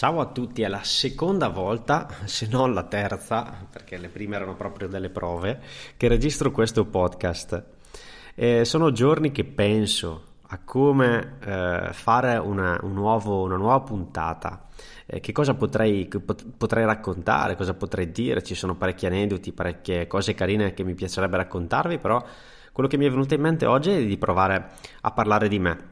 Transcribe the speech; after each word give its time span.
Ciao 0.00 0.18
a 0.20 0.24
tutti, 0.28 0.62
è 0.62 0.68
la 0.68 0.82
seconda 0.82 1.48
volta, 1.48 2.08
se 2.24 2.48
non 2.50 2.72
la 2.72 2.84
terza, 2.84 3.66
perché 3.70 3.98
le 3.98 4.08
prime 4.08 4.36
erano 4.36 4.54
proprio 4.54 4.88
delle 4.88 5.10
prove, 5.10 5.60
che 5.98 6.08
registro 6.08 6.50
questo 6.50 6.86
podcast. 6.86 7.62
E 8.34 8.64
sono 8.64 8.92
giorni 8.92 9.30
che 9.30 9.44
penso 9.44 10.38
a 10.46 10.60
come 10.64 11.36
eh, 11.44 11.88
fare 11.92 12.38
una, 12.38 12.78
un 12.80 12.94
nuovo, 12.94 13.42
una, 13.42 13.56
nuova 13.56 13.80
puntata, 13.80 14.68
eh, 15.04 15.20
che 15.20 15.32
cosa 15.32 15.52
potrei, 15.52 16.08
potrei, 16.56 16.86
raccontare, 16.86 17.54
cosa 17.54 17.74
potrei 17.74 18.10
dire, 18.10 18.42
ci 18.42 18.54
sono 18.54 18.76
parecchi 18.76 19.04
aneddoti, 19.04 19.52
parecchie 19.52 20.06
cose 20.06 20.32
carine 20.32 20.72
che 20.72 20.82
mi 20.82 20.94
piacerebbe 20.94 21.36
raccontarvi, 21.36 21.98
però 21.98 22.24
quello 22.72 22.88
che 22.88 22.96
mi 22.96 23.04
è 23.04 23.10
venuto 23.10 23.34
in 23.34 23.42
mente 23.42 23.66
oggi 23.66 23.90
è 23.90 24.06
di 24.06 24.16
provare 24.16 24.70
a 25.02 25.10
parlare 25.10 25.46
di 25.48 25.58
me 25.58 25.89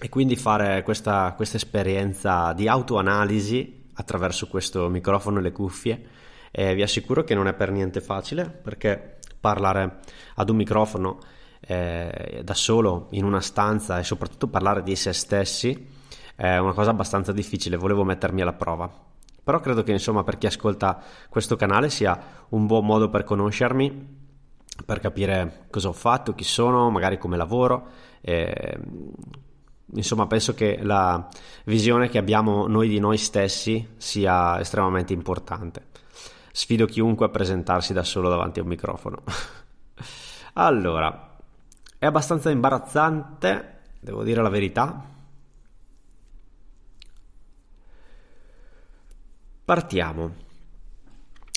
e 0.00 0.08
quindi 0.08 0.36
fare 0.36 0.82
questa, 0.82 1.32
questa 1.34 1.56
esperienza 1.56 2.52
di 2.52 2.68
autoanalisi 2.68 3.84
attraverso 3.94 4.46
questo 4.46 4.88
microfono 4.88 5.38
e 5.38 5.42
le 5.42 5.52
cuffie. 5.52 6.06
E 6.50 6.74
vi 6.74 6.82
assicuro 6.82 7.24
che 7.24 7.34
non 7.34 7.48
è 7.48 7.54
per 7.54 7.70
niente 7.70 8.00
facile 8.00 8.44
perché 8.48 9.18
parlare 9.40 10.00
ad 10.34 10.48
un 10.50 10.56
microfono 10.56 11.18
eh, 11.60 12.40
da 12.44 12.54
solo 12.54 13.08
in 13.10 13.24
una 13.24 13.40
stanza 13.40 13.98
e 13.98 14.04
soprattutto 14.04 14.48
parlare 14.48 14.82
di 14.82 14.96
se 14.96 15.12
stessi 15.12 15.94
è 16.34 16.58
una 16.58 16.72
cosa 16.72 16.90
abbastanza 16.90 17.32
difficile, 17.32 17.76
volevo 17.76 18.04
mettermi 18.04 18.42
alla 18.42 18.52
prova. 18.52 18.90
Però 19.42 19.60
credo 19.60 19.82
che 19.82 19.92
insomma 19.92 20.24
per 20.24 20.38
chi 20.38 20.46
ascolta 20.46 21.00
questo 21.28 21.56
canale 21.56 21.88
sia 21.88 22.44
un 22.50 22.66
buon 22.66 22.84
modo 22.84 23.08
per 23.08 23.24
conoscermi, 23.24 24.24
per 24.84 24.98
capire 24.98 25.66
cosa 25.70 25.88
ho 25.88 25.92
fatto, 25.92 26.34
chi 26.34 26.44
sono, 26.44 26.90
magari 26.90 27.16
come 27.16 27.36
lavoro. 27.36 27.86
Eh, 28.20 28.78
insomma 29.94 30.26
penso 30.26 30.54
che 30.54 30.78
la 30.82 31.28
visione 31.64 32.08
che 32.08 32.18
abbiamo 32.18 32.66
noi 32.66 32.88
di 32.88 32.98
noi 32.98 33.18
stessi 33.18 33.94
sia 33.96 34.58
estremamente 34.60 35.12
importante. 35.12 35.94
Sfido 36.52 36.86
chiunque 36.86 37.26
a 37.26 37.30
presentarsi 37.30 37.92
da 37.92 38.02
solo 38.02 38.28
davanti 38.28 38.58
a 38.58 38.62
un 38.62 38.68
microfono. 38.68 39.22
allora, 40.54 41.36
è 41.98 42.06
abbastanza 42.06 42.50
imbarazzante, 42.50 43.80
devo 44.00 44.22
dire 44.22 44.42
la 44.42 44.48
verità. 44.48 45.14
Partiamo. 49.64 50.44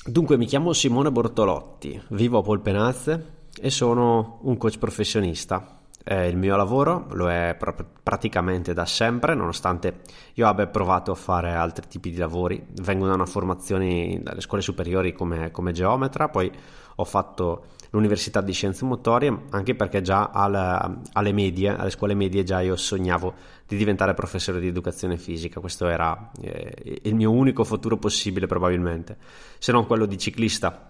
Dunque 0.05 0.37
mi 0.37 0.45
chiamo 0.45 0.73
Simone 0.73 1.11
Bortolotti, 1.11 2.01
vivo 2.09 2.39
a 2.39 2.41
Polpenazze 2.41 3.37
e 3.61 3.69
sono 3.69 4.39
un 4.43 4.57
coach 4.57 4.79
professionista 4.79 5.78
eh, 6.09 6.27
il 6.27 6.37
mio 6.37 6.55
lavoro, 6.55 7.05
lo 7.11 7.29
è 7.29 7.55
pr- 7.55 7.85
praticamente 8.01 8.73
da 8.73 8.87
sempre, 8.87 9.35
nonostante 9.35 10.01
io 10.33 10.47
abbia 10.47 10.65
provato 10.65 11.11
a 11.11 11.15
fare 11.15 11.53
altri 11.53 11.85
tipi 11.87 12.09
di 12.09 12.17
lavori. 12.17 12.65
Vengo 12.81 13.05
da 13.05 13.13
una 13.13 13.27
formazione 13.27 14.19
dalle 14.23 14.41
scuole 14.41 14.63
superiori 14.63 15.13
come, 15.13 15.51
come 15.51 15.71
geometra, 15.71 16.27
poi 16.27 16.51
ho 16.95 17.03
fatto 17.05 17.65
l'università 17.91 18.41
di 18.41 18.53
scienze 18.53 18.85
motorie, 18.85 19.43
anche 19.51 19.75
perché 19.75 20.01
già 20.01 20.31
alle, 20.33 20.97
alle 21.13 21.31
medie, 21.31 21.77
alle 21.77 21.91
scuole 21.91 22.15
medie 22.15 22.43
già 22.43 22.59
io 22.59 22.75
sognavo 22.75 23.33
di 23.67 23.77
diventare 23.77 24.15
professore 24.15 24.59
di 24.59 24.67
educazione 24.67 25.15
fisica, 25.15 25.59
questo 25.59 25.87
era 25.87 26.31
eh, 26.41 27.01
il 27.03 27.13
mio 27.13 27.31
unico 27.31 27.63
futuro 27.63 27.97
possibile 27.97 28.47
probabilmente, 28.47 29.15
se 29.59 29.71
non 29.71 29.85
quello 29.85 30.07
di 30.07 30.17
ciclista, 30.17 30.88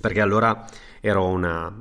perché 0.00 0.20
allora 0.20 0.64
ero 1.00 1.26
una, 1.26 1.72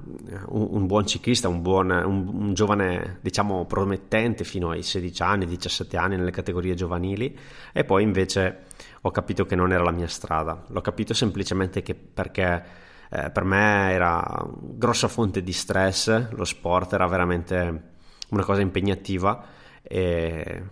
un, 0.48 0.68
un, 0.72 0.86
buon 0.86 1.08
ciclista, 1.08 1.48
un, 1.48 1.62
buon, 1.62 1.90
un, 1.90 2.28
un, 2.34 2.54
giovane 2.54 3.18
diciamo 3.22 3.66
promettente 3.66 4.44
fino 4.44 4.70
ai 4.70 4.84
16 4.84 5.24
anni, 5.24 5.46
17 5.46 5.98
anni 5.98 6.18
nelle 6.18 6.32
categorie 6.32 6.76
giovanili. 6.76 7.38
E 7.74 7.84
poi 7.84 8.04
invece 8.04 8.66
ho 9.02 9.12
capito 9.12 9.46
che 9.46 9.56
non 9.56 9.72
era 9.72 9.84
la 9.84 9.92
mia 9.92 10.08
strada, 10.08 10.64
l'ho 10.68 10.82
capito 10.82 11.14
semplicemente 11.14 11.82
perché 11.82 12.64
eh, 13.10 13.30
per 13.32 13.44
me 13.44 13.92
era 13.92 14.46
grossa 14.60 15.08
fonte 15.08 15.42
di 15.42 15.54
stress, 15.54 16.30
lo 16.32 16.44
sport 16.44 16.94
era 16.94 17.08
veramente 17.08 17.96
una 18.30 18.44
cosa 18.44 18.62
impegnativa 18.62 19.46
e 19.82 20.64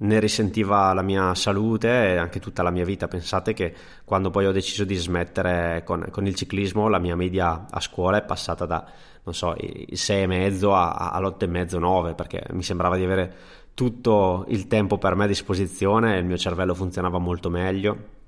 ne 0.00 0.20
risentiva 0.20 0.92
la 0.92 1.02
mia 1.02 1.34
salute 1.34 1.88
e 1.88 2.16
anche 2.16 2.40
tutta 2.40 2.62
la 2.62 2.70
mia 2.70 2.84
vita. 2.84 3.08
Pensate 3.08 3.52
che 3.52 3.74
quando 4.04 4.30
poi 4.30 4.46
ho 4.46 4.52
deciso 4.52 4.84
di 4.84 4.94
smettere 4.94 5.82
con, 5.84 6.06
con 6.10 6.26
il 6.26 6.34
ciclismo, 6.34 6.88
la 6.88 6.98
mia 6.98 7.16
media 7.16 7.66
a 7.70 7.80
scuola 7.80 8.18
è 8.18 8.24
passata 8.24 8.64
da, 8.64 8.84
non 9.24 9.34
so, 9.34 9.54
i 9.58 9.88
6,5 9.92 10.64
all'8,5, 10.64 11.78
9, 11.78 12.14
perché 12.14 12.44
mi 12.52 12.62
sembrava 12.62 12.96
di 12.96 13.04
avere 13.04 13.34
tutto 13.74 14.44
il 14.48 14.66
tempo 14.66 14.98
per 14.98 15.14
me 15.14 15.24
a 15.24 15.28
disposizione, 15.28 16.18
il 16.18 16.24
mio 16.24 16.38
cervello 16.38 16.74
funzionava 16.74 17.18
molto 17.18 17.50
meglio. 17.50 18.18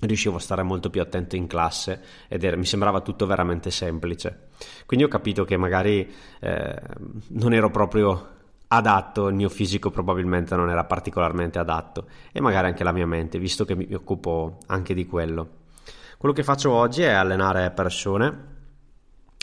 Riuscivo 0.00 0.36
a 0.36 0.40
stare 0.40 0.62
molto 0.62 0.90
più 0.90 1.00
attento 1.00 1.36
in 1.36 1.46
classe 1.46 2.02
ed 2.28 2.42
era, 2.42 2.56
mi 2.56 2.66
sembrava 2.66 3.00
tutto 3.00 3.26
veramente 3.26 3.70
semplice. 3.70 4.48
Quindi 4.84 5.06
ho 5.06 5.08
capito 5.08 5.44
che 5.44 5.56
magari 5.56 6.12
eh, 6.40 6.82
non 7.28 7.54
ero 7.54 7.70
proprio 7.70 8.33
adatto, 8.76 9.28
il 9.28 9.34
mio 9.34 9.48
fisico 9.48 9.90
probabilmente 9.90 10.56
non 10.56 10.70
era 10.70 10.84
particolarmente 10.84 11.58
adatto 11.58 12.06
e 12.32 12.40
magari 12.40 12.68
anche 12.68 12.84
la 12.84 12.92
mia 12.92 13.06
mente, 13.06 13.38
visto 13.38 13.64
che 13.64 13.74
mi 13.74 13.92
occupo 13.92 14.58
anche 14.66 14.94
di 14.94 15.06
quello. 15.06 15.62
Quello 16.18 16.34
che 16.34 16.42
faccio 16.42 16.70
oggi 16.70 17.02
è 17.02 17.10
allenare 17.10 17.70
persone 17.70 18.52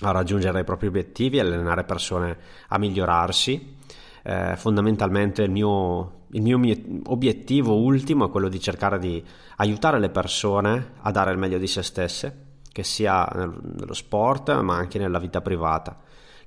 a 0.03 0.11
raggiungere 0.11 0.61
i 0.61 0.63
propri 0.63 0.87
obiettivi, 0.87 1.39
allenare 1.39 1.83
persone 1.83 2.37
a 2.69 2.77
migliorarsi. 2.79 3.77
Eh, 4.23 4.55
fondamentalmente 4.55 5.43
il 5.43 5.51
mio, 5.51 6.25
il 6.31 6.41
mio 6.41 6.59
obiettivo 7.05 7.75
ultimo 7.75 8.25
è 8.25 8.29
quello 8.29 8.49
di 8.49 8.59
cercare 8.59 8.99
di 8.99 9.23
aiutare 9.57 9.99
le 9.99 10.09
persone 10.09 10.93
a 11.01 11.11
dare 11.11 11.31
il 11.31 11.37
meglio 11.37 11.57
di 11.57 11.67
se 11.67 11.83
stesse, 11.83 12.45
che 12.71 12.83
sia 12.83 13.25
nello 13.33 13.93
sport 13.93 14.59
ma 14.61 14.75
anche 14.75 14.99
nella 14.99 15.19
vita 15.19 15.41
privata 15.41 15.97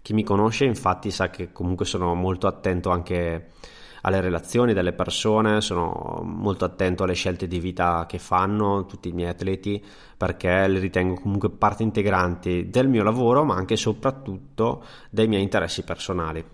chi 0.05 0.13
mi 0.13 0.23
conosce 0.23 0.67
infatti 0.67 1.11
sa 1.11 1.31
che 1.31 1.51
comunque 1.51 1.87
sono 1.87 2.13
molto 2.13 2.47
attento 2.47 2.91
anche 2.91 3.53
alle 4.03 4.21
relazioni 4.21 4.75
delle 4.75 4.93
persone, 4.93 5.63
sono 5.63 6.21
molto 6.23 6.67
attento 6.67 7.05
alle 7.05 7.15
scelte 7.15 7.47
di 7.47 7.59
vita 7.59 8.05
che 8.07 8.19
fanno 8.19 8.85
tutti 8.85 9.09
i 9.09 9.13
miei 9.13 9.31
atleti 9.31 9.83
perché 10.15 10.69
le 10.69 10.79
ritengo 10.79 11.15
comunque 11.15 11.49
parte 11.49 11.85
integranti 11.85 12.69
del 12.69 12.87
mio 12.87 13.03
lavoro 13.03 13.45
ma 13.45 13.55
anche 13.55 13.73
e 13.73 13.77
soprattutto 13.79 14.85
dei 15.09 15.27
miei 15.27 15.43
interessi 15.43 15.85
personali. 15.85 16.45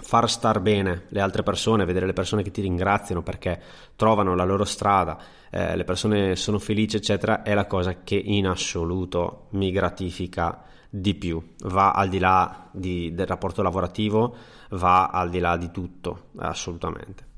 Far 0.00 0.30
star 0.30 0.60
bene 0.60 1.02
le 1.08 1.20
altre 1.20 1.42
persone, 1.42 1.84
vedere 1.84 2.06
le 2.06 2.14
persone 2.14 2.42
che 2.42 2.50
ti 2.50 2.62
ringraziano 2.62 3.22
perché 3.22 3.60
trovano 3.96 4.34
la 4.34 4.44
loro 4.44 4.64
strada, 4.64 5.18
eh, 5.50 5.76
le 5.76 5.84
persone 5.84 6.36
sono 6.36 6.58
felici, 6.58 6.96
eccetera, 6.96 7.42
è 7.42 7.52
la 7.52 7.66
cosa 7.66 8.02
che 8.02 8.14
in 8.16 8.46
assoluto 8.46 9.48
mi 9.50 9.70
gratifica 9.70 10.64
di 10.90 11.14
più, 11.14 11.54
va 11.66 11.92
al 11.92 12.08
di 12.08 12.18
là 12.18 12.68
di, 12.72 13.14
del 13.14 13.26
rapporto 13.26 13.62
lavorativo, 13.62 14.34
va 14.70 15.06
al 15.08 15.30
di 15.30 15.38
là 15.38 15.56
di 15.56 15.70
tutto, 15.70 16.30
assolutamente. 16.38 17.28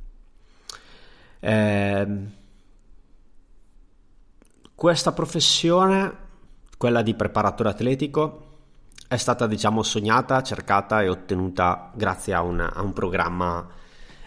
Eh, 1.39 2.07
questa 4.75 5.13
professione, 5.13 6.17
quella 6.79 7.03
di 7.03 7.15
preparatore 7.15 7.69
atletico, 7.69 8.47
è 9.07 9.17
stata 9.19 9.47
diciamo 9.47 9.83
sognata, 9.83 10.43
cercata 10.43 11.03
e 11.03 11.11
ottenuta 11.11 11.91
grazie 11.95 12.33
a, 12.33 12.41
una, 12.41 12.73
a 12.73 12.81
un 12.81 12.95
programma, 12.95 13.69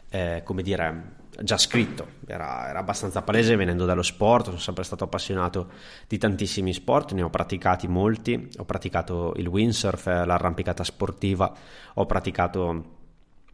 eh, 0.07 0.43
come 0.45 0.61
dire, 0.61 1.15
già 1.41 1.57
scritto, 1.57 2.07
era, 2.25 2.69
era, 2.69 2.79
abbastanza 2.79 3.21
palese 3.21 3.55
venendo 3.55 3.85
dallo 3.85 4.01
sport, 4.01 4.45
sono 4.45 4.57
sempre 4.57 4.83
stato 4.83 5.03
appassionato 5.03 5.69
di 6.07 6.17
tantissimi 6.17 6.73
sport, 6.73 7.13
ne 7.13 7.21
ho 7.23 7.29
praticati 7.29 7.87
molti, 7.87 8.49
ho 8.57 8.65
praticato 8.65 9.33
il 9.37 9.47
windsurf, 9.47 10.05
l'arrampicata 10.05 10.83
sportiva, 10.83 11.53
ho 11.95 12.05
praticato 12.05 12.93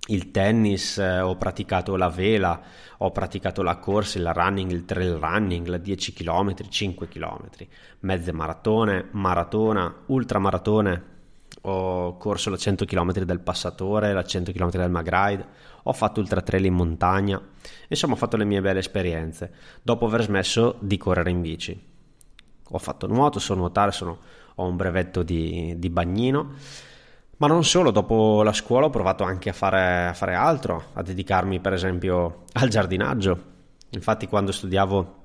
il 0.08 0.31
tennis, 0.31 0.97
ho 0.97 1.36
praticato 1.38 1.96
la 1.96 2.09
vela, 2.09 2.59
ho 2.97 3.12
praticato 3.12 3.62
la 3.62 3.78
corsa, 3.78 4.18
il 4.18 4.31
running, 4.33 4.72
il 4.72 4.86
trail 4.86 5.13
running, 5.13 5.68
la 5.68 5.78
10 5.78 6.13
km, 6.13 6.56
5 6.68 7.07
km, 7.07 7.50
mezze 8.00 8.31
maratone, 8.31 9.07
maratona, 9.12 10.04
ultramaratone, 10.07 11.11
ho 11.62 12.18
corso 12.18 12.50
la 12.50 12.58
100 12.58 12.86
km 12.86 13.24
del 13.24 13.40
passatore, 13.40 14.13
la 14.13 14.24
100 14.24 14.52
km 14.52 14.72
del 14.72 14.90
Magride, 14.90 15.46
ho 15.84 15.94
fatto 15.94 16.19
ultra 16.19 16.42
trail 16.42 16.66
in 16.66 16.74
montagna, 16.74 17.42
insomma 17.88 18.13
ho 18.13 18.18
fatto 18.18 18.38
le 18.38 18.46
mie 18.46 18.62
belle 18.62 18.80
esperienze 18.80 19.52
dopo 19.81 20.06
aver 20.06 20.24
smesso 20.24 20.78
di 20.80 20.98
correre 20.98 21.30
in 21.30 21.42
bici. 21.42 21.90
Ho 22.74 22.78
fatto 22.78 23.06
nuoto, 23.08 23.40
so 23.40 23.54
nuotare, 23.54 23.92
sono, 23.92 24.19
ho 24.56 24.66
un 24.66 24.75
brevetto 24.75 25.24
di, 25.24 25.75
di, 25.78 25.90
bagnino, 25.90 26.54
ma 27.38 27.48
non 27.48 27.64
solo, 27.64 27.92
dopo 27.92 28.44
la 28.44 28.54
scuola 28.54 28.86
ho 28.86 28.90
provato 28.90 29.24
anche 29.24 29.50
a 29.50 29.54
fare, 29.54 30.07
a 30.07 30.14
fare 30.14 30.36
altro, 30.36 30.86
a 30.94 31.02
dedicarmi 31.02 31.60
per 31.60 31.74
esempio 31.74 32.44
al 32.54 32.69
giardinaggio. 32.69 33.50
Infatti 33.90 34.28
quando 34.28 34.52
studiavo 34.54 35.19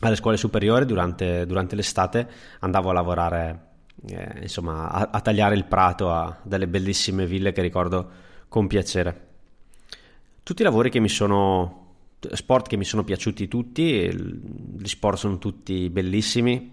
alle 0.00 0.16
scuole 0.16 0.36
superiori 0.36 0.84
durante, 0.84 1.46
durante 1.46 1.76
l'estate 1.76 2.28
andavo 2.60 2.90
a 2.90 2.94
lavorare 2.94 3.69
eh, 4.08 4.38
insomma, 4.42 4.90
a, 4.90 5.08
a, 5.12 5.20
tagliare 5.20 5.54
il 5.54 5.64
prato 5.64 6.10
a 6.10 6.38
delle 6.42 6.68
bellissime 6.68 7.26
ville 7.26 7.52
che 7.52 7.62
ricordo 7.62 8.10
con 8.48 8.66
piacere. 8.66 9.28
Tutti 10.42 10.62
i 10.62 10.64
lavori 10.64 10.90
che 10.90 11.00
mi 11.00 11.08
sono 11.08 11.80
sport 12.32 12.68
che 12.68 12.76
mi 12.76 12.84
sono 12.84 13.04
piaciuti 13.04 13.48
tutti, 13.48 14.12
gli 14.12 14.86
sport 14.86 15.16
sono 15.16 15.38
tutti 15.38 15.88
bellissimi, 15.88 16.70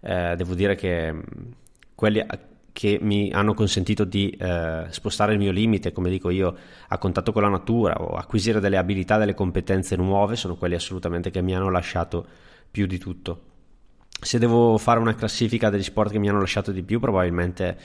eh, 0.00 0.34
devo 0.36 0.54
dire 0.54 0.74
che 0.74 1.14
quelli 1.94 2.24
che 2.72 2.98
mi 3.00 3.30
hanno 3.30 3.54
consentito 3.54 4.04
di 4.04 4.30
eh, 4.30 4.86
spostare 4.90 5.32
il 5.32 5.38
mio 5.38 5.52
limite, 5.52 5.92
come 5.92 6.10
dico 6.10 6.30
io, 6.30 6.56
a 6.88 6.98
contatto 6.98 7.32
con 7.32 7.42
la 7.42 7.48
natura 7.48 8.02
o 8.02 8.16
acquisire 8.16 8.60
delle 8.60 8.78
abilità, 8.78 9.18
delle 9.18 9.34
competenze 9.34 9.94
nuove, 9.96 10.36
sono 10.36 10.56
quelli 10.56 10.74
assolutamente 10.74 11.30
che 11.30 11.42
mi 11.42 11.54
hanno 11.54 11.70
lasciato 11.70 12.26
più 12.70 12.86
di 12.86 12.98
tutto. 12.98 13.50
Se 14.24 14.38
devo 14.38 14.78
fare 14.78 15.00
una 15.00 15.16
classifica 15.16 15.68
degli 15.68 15.82
sport 15.82 16.12
che 16.12 16.20
mi 16.20 16.28
hanno 16.28 16.38
lascito 16.38 16.70
di 16.70 16.84
più, 16.84 17.00
probabilmente 17.00 17.76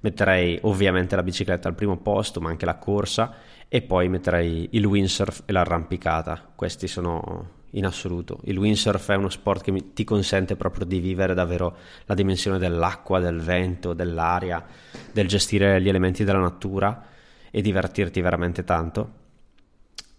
metterei 0.00 0.58
ovviamente 0.62 1.16
la 1.16 1.22
bicicletta 1.22 1.68
al 1.68 1.74
primo 1.74 1.96
posto, 1.96 2.38
ma 2.38 2.50
anche 2.50 2.66
la 2.66 2.76
corsa 2.76 3.34
e 3.66 3.80
poi 3.80 4.08
metterei 4.10 4.68
il 4.72 4.84
windsurf 4.84 5.44
e 5.46 5.52
l'arrampicata. 5.52 6.52
Questi 6.54 6.86
sono 6.86 7.54
in 7.70 7.86
assoluto. 7.86 8.40
Il 8.44 8.58
windsurf 8.58 9.10
è 9.10 9.16
uno 9.16 9.30
sport 9.30 9.62
che 9.62 9.70
mi, 9.70 9.94
ti 9.94 10.04
consente 10.04 10.54
proprio 10.54 10.84
di 10.84 11.00
vivere 11.00 11.32
davvero 11.32 11.76
la 12.04 12.14
dimensione 12.14 12.58
dell'acqua, 12.58 13.18
del 13.18 13.40
vento, 13.40 13.94
dell'aria, 13.94 14.64
del 15.12 15.26
gestire 15.26 15.80
gli 15.80 15.88
elementi 15.88 16.24
della 16.24 16.40
natura 16.40 17.04
e 17.50 17.62
divertirti 17.62 18.20
veramente 18.20 18.64
tanto. 18.64 19.24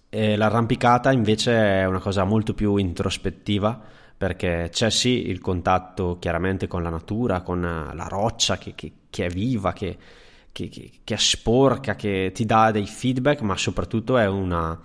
E 0.10 0.36
l'arrampicata 0.36 1.12
invece 1.12 1.82
è 1.82 1.86
una 1.86 2.00
cosa 2.00 2.24
molto 2.24 2.56
più 2.56 2.78
introspettiva 2.78 3.96
perché 4.18 4.70
c'è 4.72 4.90
sì 4.90 5.28
il 5.28 5.40
contatto 5.40 6.18
chiaramente 6.20 6.68
con 6.68 6.82
la 6.82 6.90
natura, 6.90 7.42
con 7.42 7.62
la 7.62 8.08
roccia 8.08 8.58
che, 8.58 8.74
che, 8.74 8.92
che 9.10 9.26
è 9.26 9.30
viva, 9.30 9.74
che, 9.74 9.98
che, 10.52 10.70
che, 10.70 11.14
è 11.14 11.18
sporca, 11.18 11.96
che 11.96 12.32
ti 12.34 12.46
dà 12.46 12.72
dei 12.72 12.88
feedback, 12.88 13.42
ma 13.42 13.56
soprattutto 13.56 14.18
è 14.18 14.26
una, 14.26 14.80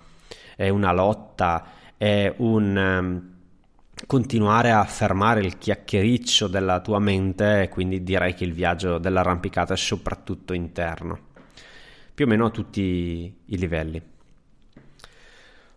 è 0.55 0.69
una 0.69 0.91
lotta 0.91 1.81
è 2.03 2.33
un 2.39 2.75
um, 2.75 3.31
continuare 4.05 4.71
a 4.71 4.83
fermare 4.83 5.39
il 5.39 5.57
chiacchiericcio 5.57 6.47
della 6.47 6.81
tua 6.81 6.99
mente 6.99 7.61
e 7.61 7.69
quindi 7.69 8.03
direi 8.03 8.33
che 8.33 8.43
il 8.43 8.51
viaggio 8.51 8.97
dell'arrampicata 8.97 9.73
è 9.73 9.77
soprattutto 9.77 10.51
interno, 10.51 11.17
più 12.13 12.25
o 12.25 12.27
meno 12.27 12.47
a 12.47 12.49
tutti 12.49 13.33
i 13.45 13.57
livelli. 13.57 14.01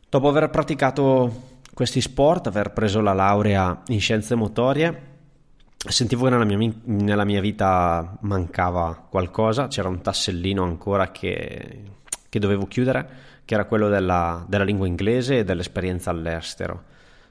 Dopo 0.08 0.28
aver 0.28 0.50
praticato 0.50 1.55
questi 1.76 2.00
sport, 2.00 2.46
aver 2.46 2.72
preso 2.72 3.02
la 3.02 3.12
laurea 3.12 3.82
in 3.88 4.00
scienze 4.00 4.34
motorie, 4.34 5.02
sentivo 5.76 6.24
che 6.24 6.30
nella 6.30 6.46
mia, 6.46 6.72
nella 6.84 7.24
mia 7.26 7.42
vita 7.42 8.16
mancava 8.20 9.06
qualcosa, 9.10 9.68
c'era 9.68 9.90
un 9.90 10.00
tassellino 10.00 10.62
ancora 10.62 11.10
che, 11.10 11.82
che 12.30 12.38
dovevo 12.38 12.64
chiudere 12.64 13.08
che 13.44 13.52
era 13.52 13.66
quello 13.66 13.90
della, 13.90 14.42
della 14.48 14.64
lingua 14.64 14.86
inglese 14.86 15.40
e 15.40 15.44
dell'esperienza 15.44 16.08
all'estero. 16.08 16.84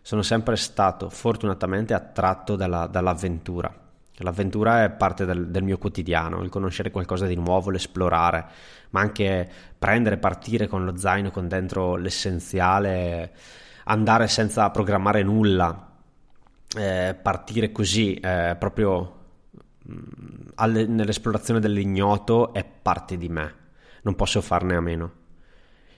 Sono 0.03 0.21
sempre 0.21 0.57
stato 0.57 1.09
fortunatamente 1.09 1.95
attratto 1.95 2.55
dalla, 2.55 2.85
dall'avventura. 2.85 3.73
L'avventura 4.17 4.83
è 4.83 4.91
parte 4.91 5.25
del, 5.25 5.47
del, 5.47 5.63
mio 5.63 5.79
quotidiano, 5.79 6.43
il 6.43 6.49
conoscere 6.49 6.91
qualcosa 6.91 7.25
di 7.25 7.35
nuovo, 7.35 7.71
l'esplorare, 7.71 8.45
ma 8.91 8.99
anche 8.99 9.49
prendere, 9.75 10.17
partire 10.17 10.67
con 10.67 10.85
lo 10.85 10.95
zaino 10.95 11.31
con 11.31 11.47
dentro 11.47 11.95
l'essenziale, 11.95 13.33
andare 13.85 14.27
senza 14.27 14.69
programmare 14.69 15.23
nulla, 15.23 15.91
eh, 16.77 17.17
partire 17.21 17.71
così, 17.71 18.15
eh, 18.15 18.55
proprio 18.57 19.15
mm, 19.89 19.97
alle, 20.55 20.85
nell'esplorazione 20.85 21.59
dell'ignoto 21.59 22.53
è 22.53 22.63
parte 22.63 23.17
di 23.17 23.29
me, 23.29 23.53
non 24.03 24.15
posso 24.15 24.41
farne 24.41 24.75
a 24.75 24.81
meno. 24.81 25.11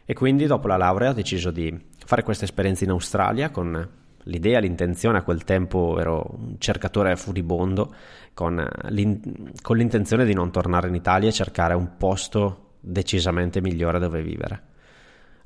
E 0.06 0.13
quindi 0.13 0.45
dopo 0.45 0.68
la 0.68 0.78
laurea 0.78 1.10
ho 1.10 1.13
deciso 1.13 1.51
di 1.51 1.78
fare 2.06 2.24
questa 2.24 2.45
esperienza 2.45 2.86
in 2.86 2.92
Australia 2.92 3.50
con 3.50 3.89
l'idea, 4.24 4.60
l'intenzione, 4.60 5.18
a 5.18 5.24
quel 5.24 5.44
tempo 5.44 6.00
ero 6.00 6.36
un 6.38 6.56
cercatore 6.60 7.16
furibondo, 7.16 7.94
con, 8.34 8.66
l'in- 8.89 9.51
con 9.62 9.78
l'intenzione 9.78 10.25
di 10.25 10.34
non 10.34 10.51
tornare 10.51 10.88
in 10.88 10.95
Italia 10.95 11.30
e 11.30 11.34
cercare 11.34 11.74
un 11.74 11.98
posto 11.98 12.75
decisamente 12.80 13.62
migliore 13.62 14.00
dove 14.00 14.22
vivere. 14.22 14.75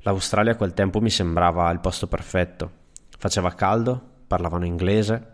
L'Australia 0.04 0.52
a 0.52 0.56
quel 0.56 0.74
tempo 0.74 1.00
mi 1.00 1.10
sembrava 1.10 1.70
il 1.70 1.78
posto 1.78 2.08
perfetto. 2.08 2.70
Faceva 3.16 3.54
caldo, 3.54 4.00
parlavano 4.26 4.64
inglese, 4.64 5.28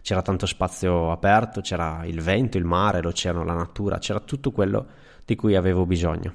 c'era 0.00 0.22
tanto 0.22 0.46
spazio 0.46 1.10
aperto, 1.10 1.60
c'era 1.60 2.04
il 2.04 2.20
vento, 2.20 2.56
il 2.56 2.64
mare, 2.64 3.02
l'oceano, 3.02 3.42
la 3.42 3.54
natura, 3.54 3.98
c'era 3.98 4.20
tutto 4.20 4.52
quello 4.52 4.86
di 5.24 5.34
cui 5.34 5.56
avevo 5.56 5.86
bisogno. 5.86 6.34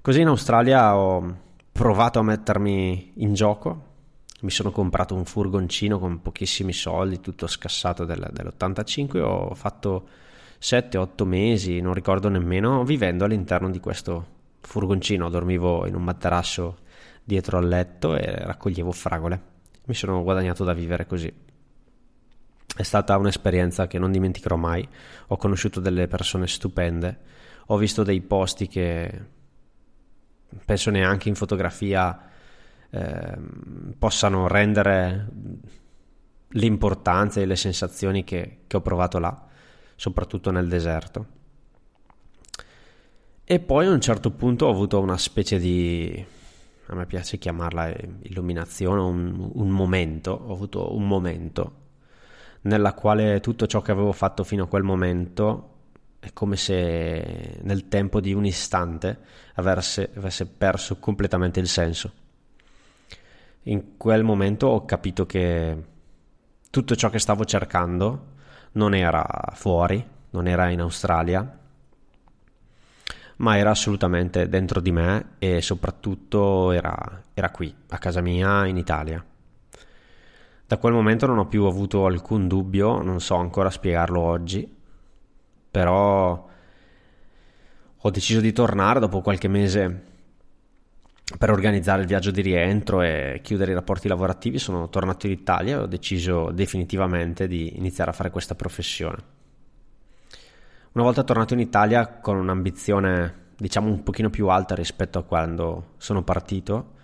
Così 0.00 0.20
in 0.20 0.26
Australia 0.26 0.96
ho 0.96 1.36
provato 1.70 2.18
a 2.18 2.24
mettermi 2.24 3.12
in 3.16 3.34
gioco, 3.34 3.90
mi 4.40 4.50
sono 4.50 4.72
comprato 4.72 5.14
un 5.14 5.24
furgoncino 5.24 6.00
con 6.00 6.20
pochissimi 6.20 6.72
soldi, 6.72 7.20
tutto 7.20 7.46
scassato 7.46 8.04
del, 8.04 8.28
dell'85, 8.32 9.20
ho 9.20 9.54
fatto 9.54 10.08
7-8 10.60 11.24
mesi, 11.24 11.80
non 11.80 11.94
ricordo 11.94 12.28
nemmeno, 12.28 12.82
vivendo 12.82 13.24
all'interno 13.24 13.70
di 13.70 13.78
questo 13.78 14.40
furgoncino, 14.62 15.28
dormivo 15.28 15.86
in 15.86 15.94
un 15.94 16.02
materasso 16.02 16.78
dietro 17.22 17.58
al 17.58 17.68
letto 17.68 18.16
e 18.16 18.44
raccoglievo 18.44 18.92
fragole. 18.92 19.50
Mi 19.84 19.94
sono 19.94 20.22
guadagnato 20.22 20.64
da 20.64 20.72
vivere 20.72 21.06
così. 21.06 21.32
È 22.74 22.82
stata 22.82 23.18
un'esperienza 23.18 23.86
che 23.86 23.98
non 23.98 24.12
dimenticherò 24.12 24.56
mai, 24.56 24.86
ho 25.26 25.36
conosciuto 25.36 25.80
delle 25.80 26.08
persone 26.08 26.46
stupende, 26.46 27.18
ho 27.66 27.76
visto 27.76 28.02
dei 28.02 28.22
posti 28.22 28.66
che 28.66 29.24
penso 30.64 30.90
neanche 30.90 31.28
in 31.28 31.34
fotografia 31.34 32.30
eh, 32.90 33.38
possano 33.98 34.46
rendere 34.48 35.28
l'importanza 36.48 37.40
e 37.40 37.46
le 37.46 37.56
sensazioni 37.56 38.24
che, 38.24 38.60
che 38.66 38.76
ho 38.76 38.80
provato 38.80 39.18
là, 39.18 39.46
soprattutto 39.96 40.50
nel 40.50 40.68
deserto. 40.68 41.40
E 43.52 43.60
poi 43.60 43.84
a 43.84 43.90
un 43.90 44.00
certo 44.00 44.30
punto 44.30 44.64
ho 44.64 44.70
avuto 44.70 44.98
una 44.98 45.18
specie 45.18 45.58
di, 45.58 46.24
a 46.86 46.94
me 46.94 47.04
piace 47.04 47.36
chiamarla 47.36 47.94
illuminazione, 48.22 48.98
un, 48.98 49.50
un 49.52 49.68
momento, 49.68 50.30
ho 50.30 50.54
avuto 50.54 50.96
un 50.96 51.06
momento 51.06 51.72
nella 52.62 52.94
quale 52.94 53.40
tutto 53.40 53.66
ciò 53.66 53.82
che 53.82 53.90
avevo 53.92 54.12
fatto 54.12 54.42
fino 54.42 54.64
a 54.64 54.68
quel 54.68 54.84
momento 54.84 55.80
è 56.18 56.32
come 56.32 56.56
se 56.56 57.58
nel 57.60 57.88
tempo 57.88 58.20
di 58.22 58.32
un 58.32 58.46
istante 58.46 59.18
avesse, 59.56 60.08
avesse 60.16 60.46
perso 60.46 60.96
completamente 60.96 61.60
il 61.60 61.68
senso. 61.68 62.10
In 63.64 63.98
quel 63.98 64.24
momento 64.24 64.68
ho 64.68 64.86
capito 64.86 65.26
che 65.26 65.76
tutto 66.70 66.96
ciò 66.96 67.10
che 67.10 67.18
stavo 67.18 67.44
cercando 67.44 68.28
non 68.72 68.94
era 68.94 69.26
fuori, 69.52 70.02
non 70.30 70.46
era 70.46 70.70
in 70.70 70.80
Australia, 70.80 71.58
ma 73.36 73.56
era 73.56 73.70
assolutamente 73.70 74.48
dentro 74.48 74.80
di 74.80 74.92
me 74.92 75.32
e 75.38 75.60
soprattutto 75.60 76.72
era, 76.72 77.22
era 77.34 77.50
qui, 77.50 77.74
a 77.88 77.98
casa 77.98 78.20
mia, 78.20 78.66
in 78.66 78.76
Italia. 78.76 79.24
Da 80.66 80.78
quel 80.78 80.92
momento 80.92 81.26
non 81.26 81.38
ho 81.38 81.46
più 81.46 81.64
avuto 81.64 82.06
alcun 82.06 82.48
dubbio, 82.48 83.02
non 83.02 83.20
so 83.20 83.34
ancora 83.36 83.70
spiegarlo 83.70 84.20
oggi, 84.20 84.66
però 85.70 86.48
ho 88.04 88.10
deciso 88.10 88.40
di 88.40 88.52
tornare 88.52 89.00
dopo 89.00 89.20
qualche 89.20 89.48
mese 89.48 90.02
per 91.38 91.50
organizzare 91.50 92.02
il 92.02 92.06
viaggio 92.06 92.30
di 92.30 92.40
rientro 92.40 93.02
e 93.02 93.40
chiudere 93.42 93.72
i 93.72 93.74
rapporti 93.74 94.08
lavorativi. 94.08 94.58
Sono 94.58 94.88
tornato 94.88 95.26
in 95.26 95.32
Italia 95.32 95.76
e 95.76 95.80
ho 95.80 95.86
deciso 95.86 96.50
definitivamente 96.52 97.46
di 97.46 97.76
iniziare 97.76 98.10
a 98.10 98.14
fare 98.14 98.30
questa 98.30 98.54
professione. 98.54 99.40
Una 100.94 101.04
volta 101.04 101.22
tornato 101.22 101.54
in 101.54 101.60
Italia 101.60 102.06
con 102.06 102.36
un'ambizione 102.36 103.52
diciamo 103.56 103.88
un 103.88 104.02
pochino 104.02 104.28
più 104.28 104.48
alta 104.48 104.74
rispetto 104.74 105.18
a 105.18 105.22
quando 105.22 105.94
sono 105.96 106.22
partito, 106.22 106.96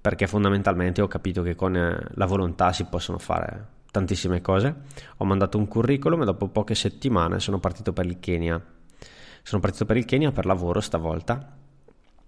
perché 0.00 0.26
fondamentalmente 0.26 1.02
ho 1.02 1.08
capito 1.08 1.42
che 1.42 1.54
con 1.54 1.72
la 1.72 2.24
volontà 2.26 2.72
si 2.72 2.84
possono 2.84 3.18
fare 3.18 3.66
tantissime 3.90 4.40
cose. 4.40 4.74
Ho 5.18 5.26
mandato 5.26 5.58
un 5.58 5.68
curriculum 5.68 6.22
e 6.22 6.24
dopo 6.24 6.48
poche 6.48 6.74
settimane 6.74 7.38
sono 7.38 7.58
partito 7.58 7.92
per 7.92 8.06
il 8.06 8.18
Kenya. 8.18 8.58
Sono 9.42 9.60
partito 9.60 9.84
per 9.84 9.98
il 9.98 10.06
Kenya 10.06 10.32
per 10.32 10.46
lavoro 10.46 10.80
stavolta. 10.80 11.54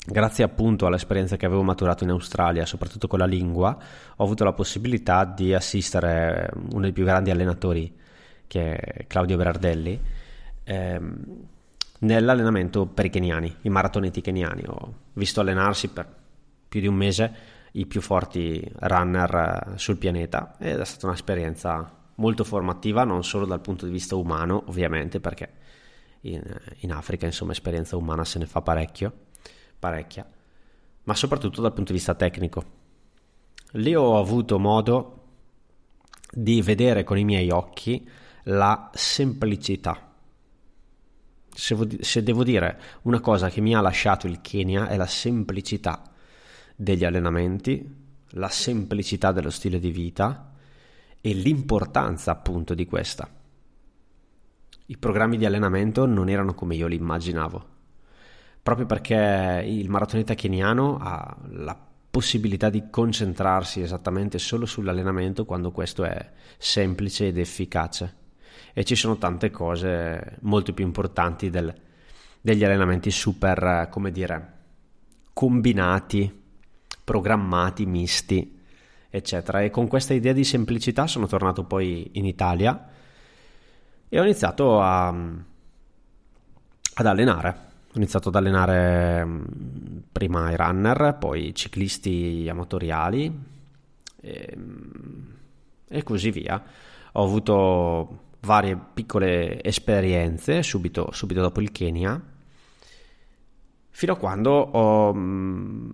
Grazie 0.07 0.45
appunto 0.45 0.85
all'esperienza 0.85 1.37
che 1.37 1.47
avevo 1.47 1.63
maturato 1.63 2.05
in 2.05 2.11
Australia, 2.11 2.67
soprattutto 2.67 3.09
con 3.09 3.21
la 3.21 3.27
lingua, 3.27 3.75
ho 4.17 4.23
avuto 4.23 4.45
la 4.45 4.53
possibilità 4.53 5.25
di 5.25 5.55
assistere 5.55 6.51
uno 6.73 6.83
dei 6.83 6.93
più 6.93 7.05
grandi 7.05 7.31
allenatori, 7.31 7.91
che 8.47 8.75
è 8.75 9.07
Claudio 9.07 9.39
Berardelli, 9.39 10.25
ehm, 10.67 11.47
nell'allenamento 12.01 12.87
per 12.87 13.07
i 13.07 13.11
keniani, 13.11 13.57
i 13.63 13.69
maratoneti 13.69 14.21
keniani. 14.21 14.63
Ho 14.67 14.95
visto 15.15 15.41
allenarsi 15.41 15.89
per 15.89 16.07
più 16.69 16.81
di 16.81 16.87
un 16.87 16.95
mese 16.95 17.55
i 17.73 17.87
più 17.87 18.01
forti 18.01 18.67
runner 18.81 19.35
eh, 19.75 19.79
sul 19.79 19.97
pianeta 19.97 20.57
ed 20.59 20.81
è 20.81 20.85
stata 20.85 21.07
un'esperienza 21.07 21.95
molto 22.17 22.43
formativa 22.43 23.05
non 23.05 23.23
solo 23.23 23.45
dal 23.45 23.61
punto 23.61 23.85
di 23.85 23.93
vista 23.93 24.17
umano 24.17 24.65
ovviamente 24.67 25.21
perché 25.21 25.53
in, 26.23 26.43
in 26.79 26.93
Africa 26.93 27.27
insomma 27.27 27.53
esperienza 27.53 27.97
umana 27.97 28.25
se 28.25 28.39
ne 28.39 28.47
fa 28.47 28.63
parecchio 28.63 29.13
parecchia 29.79 30.27
ma 31.05 31.15
soprattutto 31.15 31.61
dal 31.61 31.75
punto 31.75 31.93
di 31.93 31.99
vista 31.99 32.15
tecnico 32.15 32.65
lì 33.73 33.95
ho 33.95 34.19
avuto 34.19 34.59
modo 34.59 35.17
di 36.31 36.61
vedere 36.63 37.05
con 37.05 37.19
i 37.19 37.25
miei 37.25 37.51
occhi 37.51 38.07
la 38.45 38.91
semplicità. 38.93 40.06
Se, 41.59 41.75
se, 42.01 42.23
devo 42.23 42.45
dire 42.45 42.79
una 43.03 43.21
cosa 43.21 43.49
che 43.49 43.63
mi 43.63 43.75
ha 43.75 43.81
lasciato 43.81 44.27
il 44.27 44.43
Kenya 44.43 44.89
è 44.89 44.97
la 44.99 45.07
semplicità 45.07 46.03
degli 46.77 47.03
allenamenti, 47.03 47.83
la 48.33 48.51
semplicità 48.51 49.33
dello 49.33 49.49
stile 49.49 49.79
di 49.79 49.91
vita 49.91 50.53
e 51.19 51.33
l'importanza 51.33 52.31
appunto 52.31 52.75
di 52.75 52.85
questa. 52.85 53.27
I 54.89 54.97
programmi 54.99 55.39
di 55.39 55.47
allenamento 55.47 56.05
non 56.05 56.29
erano 56.29 56.53
come 56.53 56.77
io 56.77 56.89
li 56.89 56.97
immaginavo, 56.97 57.67
proprio 58.63 58.85
perché 58.85 59.65
il 59.67 59.89
maratoneta 59.89 60.35
keniano 60.35 60.99
ha 61.01 61.37
la 61.53 61.77
possibilità 62.11 62.69
di 62.69 62.91
concentrarsi 62.91 63.81
esattamente 63.81 64.39
solo 64.39 64.67
sull'allenamento 64.67 65.47
quando 65.47 65.71
questo 65.71 66.05
è 66.05 66.33
semplice 66.59 67.29
ed 67.29 67.39
efficace. 67.39 68.26
E 68.73 68.85
ci 68.85 68.95
sono 68.95 69.17
tante 69.17 69.51
cose 69.51 70.37
molto 70.41 70.73
più 70.73 70.85
importanti 70.85 71.51
del, 71.51 71.75
degli 72.41 72.65
allenamenti 72.65 73.11
super, 73.11 73.89
come 73.91 74.11
dire, 74.11 74.53
combinati, 75.33 76.43
programmati, 77.05 77.87
misti, 77.87 78.61
eccetera. 79.09 79.63
E 79.63 79.71
con 79.71 79.89
questa 79.89 80.15
idea 80.15 80.33
di 80.33 80.45
semplicità 80.45 81.07
sono 81.07 81.27
tornato 81.27 81.65
poi 81.65 82.11
in 82.13 82.25
Italia 82.25 82.89
e 84.09 84.21
ho 84.21 84.23
iniziato 84.23 84.81
a, 84.81 85.09
ad 85.09 87.07
allenare 87.07 87.67
ho 87.97 87.99
iniziato 87.99 88.29
ad 88.29 88.35
allenare 88.35 89.25
mm, 89.25 89.45
prima 90.13 90.51
i 90.51 90.57
runner, 90.57 91.17
poi 91.19 91.49
i 91.49 91.55
ciclisti 91.55 92.47
amatoriali 92.47 93.41
e, 94.21 94.55
mm, 94.55 95.31
e 95.89 96.03
così 96.03 96.31
via. 96.31 96.63
Ho 97.13 97.25
avuto 97.25 98.25
varie 98.47 98.79
piccole 98.95 99.63
esperienze 99.63 100.63
subito, 100.63 101.11
subito 101.13 101.43
dopo 101.43 101.61
il 101.61 101.73
Kenya, 101.73 102.19
fino 103.91 104.13
a 104.13 104.17
quando 104.17 104.51
ho 104.53 105.13
mh, 105.13 105.19
mm, 105.19 105.91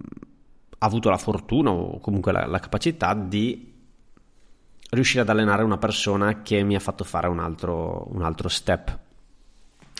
avuto 0.78 1.10
la 1.10 1.18
fortuna 1.18 1.70
o 1.70 1.98
comunque 1.98 2.30
la, 2.30 2.46
la, 2.46 2.60
capacità 2.60 3.14
di 3.14 3.72
riuscire 4.90 5.22
ad 5.22 5.28
allenare 5.28 5.64
una 5.64 5.78
persona 5.78 6.42
che 6.42 6.62
mi 6.62 6.76
ha 6.76 6.80
fatto 6.80 7.02
fare 7.02 7.26
un 7.26 7.40
altro, 7.40 8.06
un 8.12 8.22
altro 8.22 8.48
step 8.48 8.98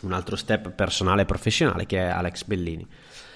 un 0.02 0.12
altro 0.12 0.37
step 0.37 0.71
personale 0.71 1.23
e 1.23 1.25
professionale 1.25 1.87
che 1.87 1.99
è 1.99 2.09
Alex 2.09 2.44
Bellini. 2.44 2.87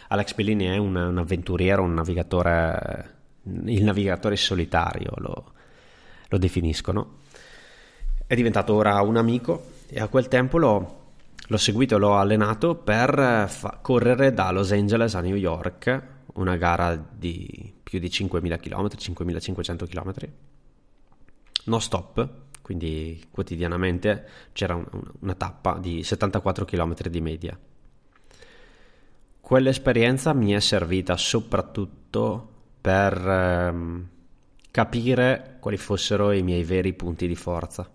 Alex 0.08 0.34
Bellini 0.34 0.66
è 0.66 0.76
un, 0.76 0.94
un 0.94 1.18
avventuriero, 1.18 1.82
un 1.82 1.94
navigatore, 1.94 3.14
il 3.42 3.82
navigatore 3.82 4.36
solitario 4.36 5.12
lo, 5.16 5.52
lo, 6.28 6.38
definiscono. 6.38 7.18
È 8.28 8.34
diventato 8.34 8.74
ora 8.74 9.00
un 9.02 9.16
amico 9.16 9.74
e 9.86 10.00
a 10.00 10.08
quel 10.08 10.26
tempo 10.26 10.58
l'ho, 10.58 11.12
l'ho 11.46 11.56
seguito, 11.56 11.96
l'ho 11.96 12.16
allenato 12.16 12.74
per 12.74 13.46
fa- 13.48 13.78
correre 13.80 14.34
da 14.34 14.50
Los 14.50 14.72
Angeles 14.72 15.14
a 15.14 15.20
New 15.20 15.36
York, 15.36 16.02
una 16.34 16.56
gara 16.56 16.96
di 16.96 17.72
più 17.80 18.00
di 18.00 18.08
5.000 18.08 18.58
km, 18.58 18.86
5.500 18.96 19.86
km, 19.86 20.12
no 21.66 21.78
stop, 21.78 22.28
quindi 22.62 23.24
quotidianamente 23.30 24.28
c'era 24.50 24.74
un, 24.74 24.86
una 25.20 25.34
tappa 25.36 25.78
di 25.78 26.02
74 26.02 26.64
km 26.64 26.94
di 27.08 27.20
media. 27.20 27.56
Quell'esperienza 29.40 30.32
mi 30.32 30.50
è 30.50 30.58
servita 30.58 31.16
soprattutto 31.16 32.48
per 32.80 33.16
ehm, 33.16 34.08
capire 34.72 35.58
quali 35.60 35.76
fossero 35.76 36.32
i 36.32 36.42
miei 36.42 36.64
veri 36.64 36.92
punti 36.92 37.28
di 37.28 37.36
forza. 37.36 37.88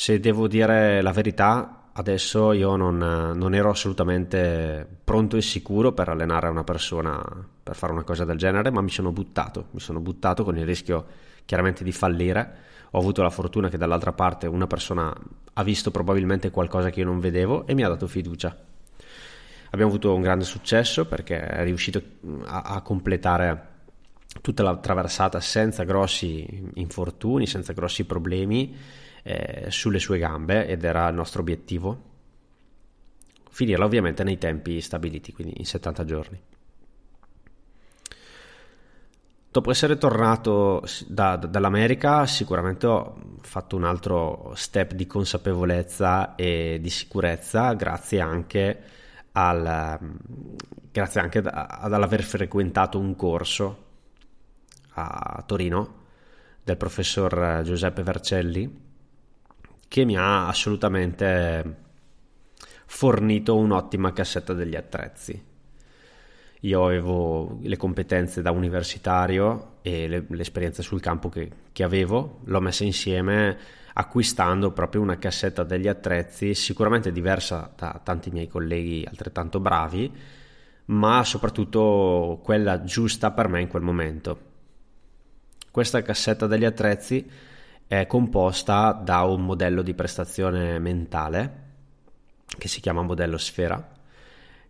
Se 0.00 0.18
devo 0.18 0.48
dire 0.48 1.02
la 1.02 1.12
verità, 1.12 1.90
adesso 1.92 2.52
io 2.52 2.74
non, 2.74 2.96
non, 2.96 3.54
ero 3.54 3.68
assolutamente 3.68 4.88
pronto 5.04 5.36
e 5.36 5.42
sicuro 5.42 5.92
per 5.92 6.08
allenare 6.08 6.48
una 6.48 6.64
persona 6.64 7.22
per 7.62 7.76
fare 7.76 7.92
una 7.92 8.02
cosa 8.02 8.24
del 8.24 8.38
genere, 8.38 8.70
ma 8.70 8.80
mi 8.80 8.88
sono 8.88 9.12
buttato, 9.12 9.66
mi 9.72 9.78
sono 9.78 10.00
buttato 10.00 10.42
con 10.42 10.56
il 10.56 10.64
rischio 10.64 11.04
chiaramente 11.44 11.84
di 11.84 11.92
fallire. 11.92 12.54
Ho 12.92 12.98
avuto 12.98 13.20
la 13.20 13.28
fortuna 13.28 13.68
che 13.68 13.76
dall'altra 13.76 14.14
parte 14.14 14.46
una 14.46 14.66
persona 14.66 15.14
ha 15.52 15.62
visto 15.62 15.90
probabilmente 15.90 16.50
qualcosa 16.50 16.88
che 16.88 17.00
io 17.00 17.06
non 17.06 17.20
vedevo 17.20 17.66
e 17.66 17.74
mi 17.74 17.84
ha 17.84 17.88
dato 17.88 18.06
fiducia. 18.06 18.56
Abbiamo 19.66 19.90
avuto 19.90 20.14
un 20.14 20.22
grande 20.22 20.46
successo 20.46 21.04
perché 21.04 21.38
è 21.38 21.62
riuscito 21.64 22.02
a, 22.46 22.62
a 22.62 22.80
completare 22.80 23.68
tutta 24.40 24.62
la 24.62 24.78
traversata 24.78 25.40
senza 25.40 25.84
grossi 25.84 26.70
infortuni, 26.76 27.46
senza 27.46 27.74
grossi 27.74 28.06
problemi 28.06 28.74
eh, 29.22 29.66
sulle 29.68 29.98
sue 29.98 30.18
gambe 30.18 30.66
ed 30.66 30.84
era 30.84 31.08
il 31.08 31.14
nostro 31.14 31.40
obiettivo. 31.40 32.08
Finirla 33.50 33.84
ovviamente 33.84 34.24
nei 34.24 34.38
tempi 34.38 34.80
stabiliti, 34.80 35.32
quindi 35.32 35.54
in 35.58 35.66
70 35.66 36.04
giorni. 36.04 36.40
Dopo 39.52 39.72
essere 39.72 39.98
tornato 39.98 40.84
da, 41.08 41.34
dall'America 41.34 42.24
sicuramente 42.24 42.86
ho 42.86 43.18
fatto 43.40 43.74
un 43.74 43.82
altro 43.82 44.52
step 44.54 44.92
di 44.92 45.08
consapevolezza 45.08 46.36
e 46.36 46.78
di 46.80 46.88
sicurezza 46.88 47.72
grazie 47.72 48.20
anche, 48.20 48.82
al, 49.32 49.98
grazie 50.92 51.20
anche 51.20 51.38
ad 51.40 51.92
aver 51.92 52.22
frequentato 52.22 53.00
un 53.00 53.16
corso 53.16 53.84
a 54.90 55.42
Torino 55.44 55.94
del 56.62 56.76
professor 56.76 57.62
Giuseppe 57.64 58.04
Vercelli 58.04 58.89
che 59.90 60.04
mi 60.04 60.16
ha 60.16 60.46
assolutamente 60.46 61.76
fornito 62.86 63.56
un'ottima 63.56 64.12
cassetta 64.12 64.54
degli 64.54 64.76
attrezzi 64.76 65.48
io 66.60 66.84
avevo 66.84 67.58
le 67.62 67.76
competenze 67.76 68.42
da 68.42 68.50
universitario 68.50 69.78
e 69.82 70.06
le, 70.08 70.24
l'esperienza 70.28 70.82
sul 70.82 71.00
campo 71.00 71.30
che, 71.30 71.50
che 71.72 71.82
avevo, 71.82 72.40
l'ho 72.44 72.60
messa 72.60 72.84
insieme 72.84 73.56
acquistando 73.94 74.70
proprio 74.72 75.00
una 75.00 75.16
cassetta 75.16 75.64
degli 75.64 75.88
attrezzi 75.88 76.54
sicuramente 76.54 77.12
diversa 77.12 77.72
da 77.74 77.98
tanti 78.02 78.30
miei 78.30 78.46
colleghi 78.46 79.06
altrettanto 79.08 79.58
bravi, 79.58 80.12
ma 80.86 81.24
soprattutto 81.24 82.40
quella 82.42 82.84
giusta 82.84 83.30
per 83.30 83.48
me 83.48 83.62
in 83.62 83.68
quel 83.68 83.82
momento. 83.82 84.48
Questa 85.70 86.02
cassetta 86.02 86.46
degli 86.46 86.64
attrezzi 86.64 87.26
è 87.90 88.06
composta 88.06 88.92
da 88.92 89.22
un 89.22 89.44
modello 89.44 89.82
di 89.82 89.94
prestazione 89.94 90.78
mentale 90.78 91.62
che 92.56 92.68
si 92.68 92.80
chiama 92.80 93.02
modello 93.02 93.36
sfera 93.36 93.84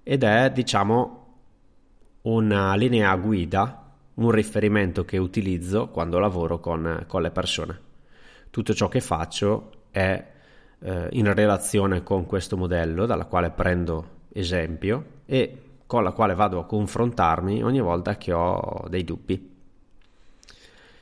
ed 0.02 0.22
è 0.22 0.50
diciamo 0.50 1.26
una 2.22 2.74
linea 2.76 3.14
guida, 3.16 3.92
un 4.14 4.30
riferimento 4.30 5.04
che 5.04 5.18
utilizzo 5.18 5.88
quando 5.88 6.18
lavoro 6.18 6.60
con, 6.60 7.04
con 7.06 7.20
le 7.20 7.30
persone. 7.30 7.80
Tutto 8.48 8.72
ciò 8.72 8.88
che 8.88 9.02
faccio 9.02 9.70
è 9.90 10.26
eh, 10.78 11.08
in 11.10 11.30
relazione 11.34 12.02
con 12.02 12.24
questo 12.24 12.56
modello 12.56 13.04
dalla 13.04 13.26
quale 13.26 13.50
prendo 13.50 14.28
esempio 14.32 15.04
e 15.26 15.62
con 15.86 16.02
la 16.04 16.12
quale 16.12 16.34
vado 16.34 16.58
a 16.58 16.64
confrontarmi 16.64 17.62
ogni 17.62 17.80
volta 17.80 18.16
che 18.16 18.32
ho 18.32 18.86
dei 18.88 19.04
dubbi. 19.04 19.49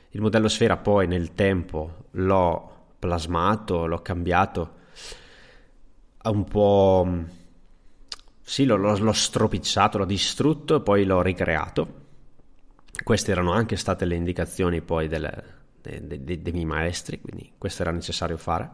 Il 0.09 0.21
modello 0.21 0.47
sfera 0.47 0.77
poi 0.77 1.07
nel 1.07 1.33
tempo 1.33 2.05
l'ho 2.11 2.87
plasmato, 2.97 3.85
l'ho 3.85 4.01
cambiato 4.01 4.77
un 6.23 6.43
po' 6.43 7.07
Sì, 8.49 8.65
l'ho, 8.65 8.77
l'ho 8.77 9.11
stropicciato, 9.13 9.99
l'ho 9.99 10.05
distrutto 10.05 10.77
e 10.77 10.81
poi 10.81 11.05
l'ho 11.05 11.21
ricreato. 11.21 12.07
Queste 13.03 13.29
erano 13.29 13.51
anche 13.51 13.75
state 13.75 14.05
le 14.05 14.15
indicazioni 14.15 14.81
poi 14.81 15.07
delle, 15.07 15.43
dei, 15.79 16.23
dei, 16.23 16.41
dei 16.41 16.51
miei 16.51 16.65
maestri, 16.65 17.21
quindi 17.21 17.53
questo 17.59 17.83
era 17.83 17.91
necessario 17.91 18.37
fare. 18.37 18.71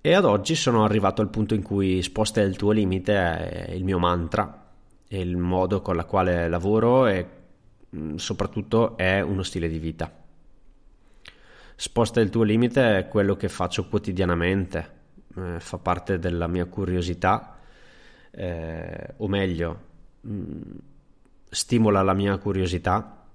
E 0.00 0.14
ad 0.14 0.24
oggi 0.24 0.54
sono 0.54 0.82
arrivato 0.82 1.20
al 1.20 1.28
punto 1.28 1.52
in 1.52 1.62
cui 1.62 2.00
sposta 2.00 2.40
il 2.40 2.56
tuo 2.56 2.70
limite 2.70 3.14
è 3.14 3.72
il 3.72 3.84
mio 3.84 3.98
mantra, 3.98 4.66
è 5.06 5.16
il 5.16 5.36
modo 5.36 5.82
con 5.82 5.96
il 5.96 6.06
quale 6.06 6.48
lavoro 6.48 7.06
e 7.06 7.26
mm, 7.26 7.43
soprattutto 8.16 8.96
è 8.96 9.20
uno 9.20 9.42
stile 9.42 9.68
di 9.68 9.78
vita. 9.78 10.12
Sposta 11.76 12.20
il 12.20 12.30
tuo 12.30 12.42
limite 12.42 12.98
è 12.98 13.08
quello 13.08 13.36
che 13.36 13.48
faccio 13.48 13.88
quotidianamente, 13.88 14.92
eh, 15.36 15.60
fa 15.60 15.78
parte 15.78 16.18
della 16.18 16.46
mia 16.46 16.66
curiosità 16.66 17.58
eh, 18.30 19.14
o 19.16 19.28
meglio, 19.28 19.80
mh, 20.20 20.32
mm, 20.32 20.60
stimola 21.50 22.02
la 22.02 22.14
mia 22.14 22.36
curiosità, 22.38 23.26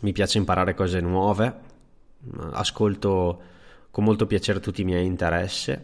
mi 0.00 0.12
piace 0.12 0.38
imparare 0.38 0.74
cose 0.74 1.00
nuove, 1.00 1.68
ascolto 2.52 3.42
con 3.90 4.04
molto 4.04 4.26
piacere 4.26 4.60
tutti 4.60 4.82
i 4.82 4.84
miei 4.84 5.06
interessi, 5.06 5.78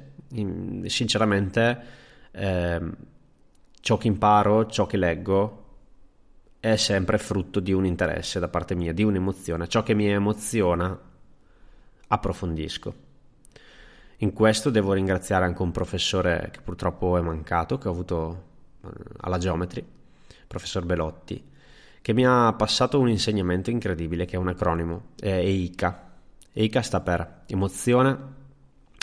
sinceramente 0.87 1.81
eh, 2.33 2.81
ciò 3.81 3.97
che 3.97 4.07
imparo, 4.07 4.67
ciò 4.67 4.87
che 4.87 4.97
leggo 4.97 5.65
è 6.73 6.77
sempre 6.77 7.17
frutto 7.17 7.61
di 7.61 7.73
un 7.73 7.87
interesse 7.87 8.41
da 8.41 8.49
parte 8.49 8.75
mia, 8.75 8.93
di 8.93 9.05
un'emozione. 9.05 9.69
Ciò 9.69 9.85
che 9.85 9.95
mi 9.95 10.09
emoziona 10.09 10.99
approfondisco. 12.09 12.95
In 14.19 14.33
questo 14.33 14.71
devo 14.71 14.93
ringraziare 14.93 15.45
anche 15.45 15.63
un 15.63 15.71
professore 15.71 16.49
che 16.51 16.61
purtroppo 16.61 17.17
è 17.17 17.21
mancato, 17.21 17.79
che 17.79 17.87
ho 17.87 17.93
avuto 17.93 18.43
eh, 18.83 18.89
alla 19.19 19.39
Geometry, 19.39 19.81
il 19.81 20.45
professor 20.49 20.85
Belotti, 20.85 21.41
che 22.03 22.13
mi 22.13 22.27
ha 22.27 22.53
passato 22.55 22.99
un 22.99 23.11
insegnamento 23.11 23.71
incredibile 23.71 24.25
che 24.25 24.35
è 24.35 24.39
un 24.39 24.49
acronimo, 24.49 25.11
è 25.21 25.29
EICA. 25.29 26.15
EICA 26.53 26.83
sta 26.83 27.01
per 27.01 27.43
emozione, 27.47 28.19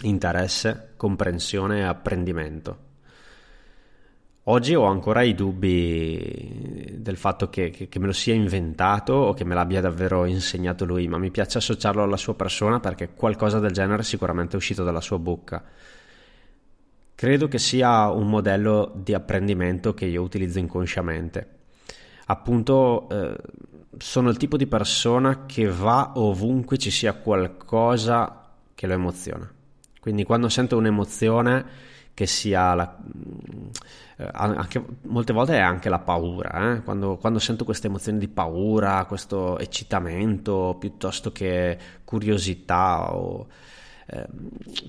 interesse, 0.02 0.94
comprensione 0.98 1.80
e 1.80 1.84
apprendimento. 1.84 2.92
Oggi 4.48 4.76
ho 4.76 4.84
ancora 4.84 5.22
i 5.22 5.36
dubbi 5.36 6.98
del 6.98 7.16
fatto 7.16 7.50
che, 7.50 7.70
che, 7.70 7.88
che, 7.88 8.00
me 8.00 8.08
lo 8.08 8.12
sia 8.12 8.34
inventato 8.34 9.14
o 9.14 9.34
che 9.34 9.46
me 9.46 9.56
l'abbia 9.56 9.80
davvero 9.80 10.26
insegnato 10.26 10.84
lui, 10.84 11.08
ma 11.08 11.18
mi 11.18 11.32
piace 11.32 11.60
associarlo 11.60 12.04
alla 12.04 12.18
sua 12.18 12.36
persona 12.36 12.82
perché 12.82 13.14
qualcosa 13.14 13.60
del 13.60 13.72
genere 13.72 14.04
sicuramente 14.04 14.54
è 14.54 14.58
uscito 14.58 14.84
dalla 14.84 15.00
sua 15.00 15.18
bocca. 15.18 15.64
Credo 17.16 17.48
che 17.48 17.58
sia 17.58 18.10
un 18.10 18.28
modello 18.28 18.92
di 18.94 19.14
apprendimento 19.14 19.94
che 19.94 20.06
io 20.06 20.22
utilizzo 20.22 20.60
inconsciamente. 20.60 21.48
Appunto, 22.26 23.08
eh, 23.10 23.36
sono 23.98 24.30
il 24.30 24.36
tipo 24.36 24.58
di 24.58 24.68
persona 24.68 25.46
che 25.46 25.68
va 25.68 26.14
ovunque 26.16 26.78
ci 26.78 26.92
sia 26.92 27.14
qualcosa 27.14 28.50
che 28.76 28.88
lo 28.88 28.94
emoziona. 28.94 29.50
Quindi 30.02 30.26
quando 30.26 30.50
sento 30.50 30.76
un'emozione 30.76 31.92
che 32.14 32.28
sia 32.28 32.74
la, 32.74 32.98
eh, 34.18 34.30
anche, 34.32 34.84
molte 35.04 35.34
volte 35.34 35.56
è 35.56 35.60
anche 35.60 35.90
la 35.90 36.00
paura, 36.00 36.76
eh? 36.76 36.82
quando, 36.84 37.18
quando, 37.18 37.40
sento 37.40 37.66
queste 37.66 37.88
emozioni 37.88 38.20
di 38.20 38.28
paura, 38.28 39.06
questo 39.06 39.58
eccitamento 39.58 40.76
piuttosto 40.80 41.32
che 41.32 41.78
curiosità 42.04 43.16
o, 43.16 43.48
eh, 44.06 44.28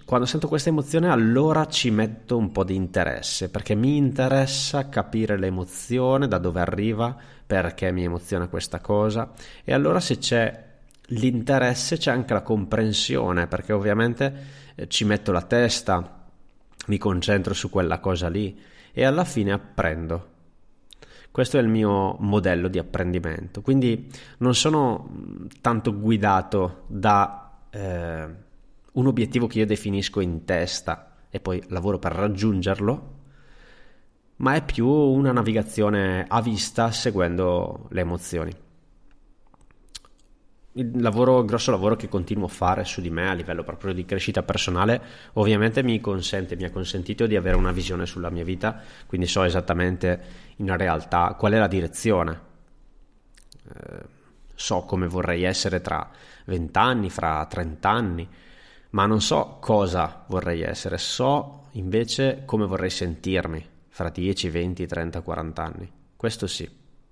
quando 0.04 0.26
sento 0.26 0.48
questa 0.48 0.68
emozione 0.68 1.08
allora 1.08 1.66
ci 1.66 1.90
metto 1.90 2.36
un 2.36 2.52
po' 2.52 2.64
di 2.64 2.74
interesse 2.74 3.48
perché 3.48 3.74
mi 3.74 3.96
interessa 3.96 4.88
capire 4.88 5.38
l'emozione, 5.38 6.28
da 6.28 6.38
dove 6.38 6.60
arriva, 6.60 7.16
perché 7.46 7.92
mi 7.92 8.04
emoziona 8.04 8.48
questa 8.48 8.80
cosa 8.80 9.32
e 9.64 9.72
allora 9.72 10.00
se 10.00 10.18
c'è 10.18 10.62
l'interesse 11.08 11.96
c'è 11.96 12.10
anche 12.10 12.32
la 12.32 12.42
comprensione 12.42 13.46
perché 13.46 13.72
ovviamente 13.72 14.34
eh, 14.74 14.88
ci 14.88 15.04
metto 15.04 15.32
la 15.32 15.42
testa 15.42 16.13
mi 16.86 16.98
concentro 16.98 17.54
su 17.54 17.70
quella 17.70 17.98
cosa 17.98 18.28
lì 18.28 18.58
e 18.92 19.04
alla 19.04 19.24
fine 19.24 19.52
apprendo. 19.52 20.32
Questo 21.30 21.58
è 21.58 21.60
il 21.60 21.68
mio 21.68 22.16
modello 22.20 22.68
di 22.68 22.78
apprendimento, 22.78 23.60
quindi 23.60 24.08
non 24.38 24.54
sono 24.54 25.10
tanto 25.60 25.98
guidato 25.98 26.84
da 26.86 27.58
eh, 27.70 28.28
un 28.92 29.06
obiettivo 29.06 29.48
che 29.48 29.58
io 29.58 29.66
definisco 29.66 30.20
in 30.20 30.44
testa 30.44 31.16
e 31.28 31.40
poi 31.40 31.60
lavoro 31.68 31.98
per 31.98 32.12
raggiungerlo, 32.12 33.12
ma 34.36 34.54
è 34.54 34.64
più 34.64 34.86
una 34.86 35.32
navigazione 35.32 36.24
a 36.28 36.40
vista 36.40 36.92
seguendo 36.92 37.88
le 37.90 38.00
emozioni 38.00 38.62
il 40.76 41.00
lavoro, 41.00 41.40
il 41.40 41.46
grosso 41.46 41.70
lavoro 41.70 41.94
che 41.94 42.08
continuo 42.08 42.46
a 42.46 42.48
fare 42.48 42.84
su 42.84 43.00
di 43.00 43.10
me 43.10 43.28
a 43.28 43.34
livello 43.34 43.62
proprio 43.62 43.92
di 43.92 44.04
crescita 44.04 44.42
personale 44.42 45.00
ovviamente 45.34 45.82
mi 45.82 46.00
consente, 46.00 46.56
mi 46.56 46.64
ha 46.64 46.70
consentito 46.70 47.26
di 47.26 47.36
avere 47.36 47.56
una 47.56 47.70
visione 47.70 48.06
sulla 48.06 48.30
mia 48.30 48.44
vita, 48.44 48.80
quindi 49.06 49.26
so 49.26 49.44
esattamente 49.44 50.22
in 50.56 50.76
realtà 50.76 51.34
qual 51.38 51.52
è 51.52 51.58
la 51.58 51.68
direzione, 51.68 52.40
eh, 53.68 54.04
so 54.54 54.82
come 54.82 55.06
vorrei 55.06 55.44
essere 55.44 55.80
tra 55.80 56.10
20 56.46 56.78
anni, 56.78 57.10
fra 57.10 57.46
30 57.46 57.88
anni, 57.88 58.28
ma 58.90 59.06
non 59.06 59.20
so 59.20 59.58
cosa 59.60 60.24
vorrei 60.26 60.62
essere, 60.62 60.98
so 60.98 61.68
invece 61.72 62.42
come 62.44 62.66
vorrei 62.66 62.90
sentirmi 62.90 63.64
fra 63.88 64.08
10, 64.08 64.48
20, 64.48 64.86
30, 64.86 65.20
40 65.20 65.62
anni. 65.62 65.92
Questo 66.16 66.48
sì, 66.48 66.68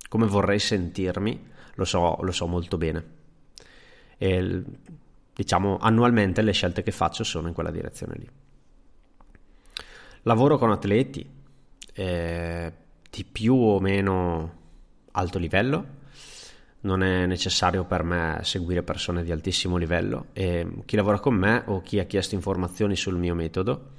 come 0.09 0.27
vorrei 0.27 0.59
sentirmi 0.59 1.51
lo 1.75 1.85
so, 1.85 2.19
lo 2.21 2.33
so 2.33 2.47
molto 2.47 2.77
bene 2.77 3.21
e 4.19 4.63
diciamo 5.35 5.79
annualmente 5.79 6.43
le 6.43 6.53
scelte 6.53 6.83
che 6.83 6.93
faccio 6.93 7.25
sono 7.25 7.49
in 7.49 7.55
quella 7.55 7.71
direzione 7.71 8.15
lì. 8.17 8.29
Lavoro 10.23 10.59
con 10.59 10.71
atleti 10.71 11.29
eh, 11.95 12.73
di 13.11 13.25
più 13.25 13.55
o 13.55 13.81
meno 13.81 14.61
alto 15.13 15.39
livello, 15.39 16.01
non 16.83 17.03
è 17.03 17.27
necessario 17.27 17.85
per 17.85 18.03
me 18.03 18.41
seguire 18.43 18.83
persone 18.83 19.23
di 19.23 19.31
altissimo 19.31 19.77
livello 19.77 20.27
e 20.33 20.67
chi 20.85 20.97
lavora 20.97 21.21
con 21.21 21.35
me 21.35 21.63
o 21.67 21.81
chi 21.81 21.99
ha 21.99 22.05
chiesto 22.05 22.35
informazioni 22.35 22.97
sul 22.97 23.17
mio 23.17 23.35
metodo 23.35 23.91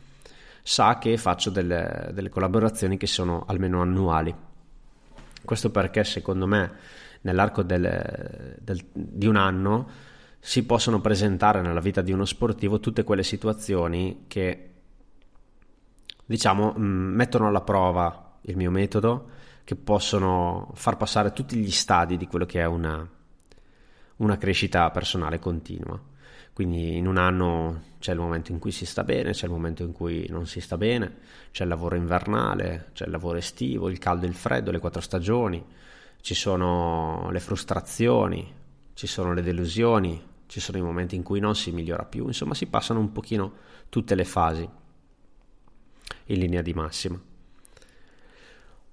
sa 0.61 0.97
che 0.97 1.17
faccio 1.17 1.49
delle, 1.49 2.09
delle 2.13 2.29
collaborazioni 2.29 2.97
che 2.97 3.07
sono 3.07 3.43
almeno 3.47 3.81
annuali. 3.81 4.33
Questo 5.43 5.71
perché 5.71 6.03
secondo 6.03 6.47
me 6.47 6.71
nell'arco 7.23 7.63
del, 7.63 8.55
del, 8.61 8.85
di 8.93 9.27
un 9.27 9.35
anno 9.35 9.87
si 10.39 10.65
possono 10.65 11.01
presentare 11.01 11.61
nella 11.61 11.79
vita 11.79 12.01
di 12.01 12.11
uno 12.11 12.25
sportivo 12.25 12.79
tutte 12.79 13.03
quelle 13.03 13.23
situazioni 13.23 14.25
che 14.27 14.71
diciamo 16.25 16.75
mm, 16.77 17.15
mettono 17.15 17.47
alla 17.47 17.61
prova 17.61 18.37
il 18.41 18.57
mio 18.57 18.71
metodo 18.71 19.29
che 19.63 19.75
possono 19.75 20.71
far 20.75 20.97
passare 20.97 21.31
tutti 21.31 21.55
gli 21.55 21.71
stadi 21.71 22.17
di 22.17 22.27
quello 22.27 22.45
che 22.45 22.59
è 22.59 22.65
una, 22.65 23.07
una 24.17 24.37
crescita 24.37 24.89
personale 24.91 25.39
continua. 25.39 25.99
Quindi 26.51 26.97
in 26.97 27.07
un 27.07 27.17
anno 27.17 27.83
c'è 27.99 28.11
il 28.11 28.19
momento 28.19 28.51
in 28.51 28.59
cui 28.59 28.71
si 28.71 28.85
sta 28.85 29.03
bene, 29.03 29.31
c'è 29.31 29.45
il 29.45 29.51
momento 29.51 29.83
in 29.83 29.91
cui 29.91 30.27
non 30.29 30.45
si 30.45 30.59
sta 30.59 30.77
bene, 30.77 31.17
c'è 31.51 31.63
il 31.63 31.69
lavoro 31.69 31.95
invernale, 31.95 32.89
c'è 32.93 33.05
il 33.05 33.11
lavoro 33.11 33.37
estivo, 33.37 33.89
il 33.89 33.97
caldo 33.97 34.25
e 34.25 34.29
il 34.29 34.35
freddo, 34.35 34.69
le 34.69 34.79
quattro 34.79 35.01
stagioni, 35.01 35.63
ci 36.23 36.35
sono 36.35 37.29
le 37.31 37.41
frustrazioni, 37.41 38.49
ci 38.93 39.07
sono 39.07 39.33
le 39.33 39.41
delusioni, 39.41 40.25
ci 40.45 40.61
sono 40.61 40.77
i 40.77 40.81
momenti 40.81 41.17
in 41.17 41.21
cui 41.21 41.41
non 41.41 41.53
si 41.53 41.71
migliora 41.71 42.05
più, 42.05 42.27
insomma 42.27 42.53
si 42.53 42.67
passano 42.67 43.01
un 43.01 43.11
pochino 43.11 43.51
tutte 43.89 44.15
le 44.15 44.23
fasi 44.23 44.69
in 46.27 46.39
linea 46.39 46.61
di 46.61 46.73
massima. 46.73 47.21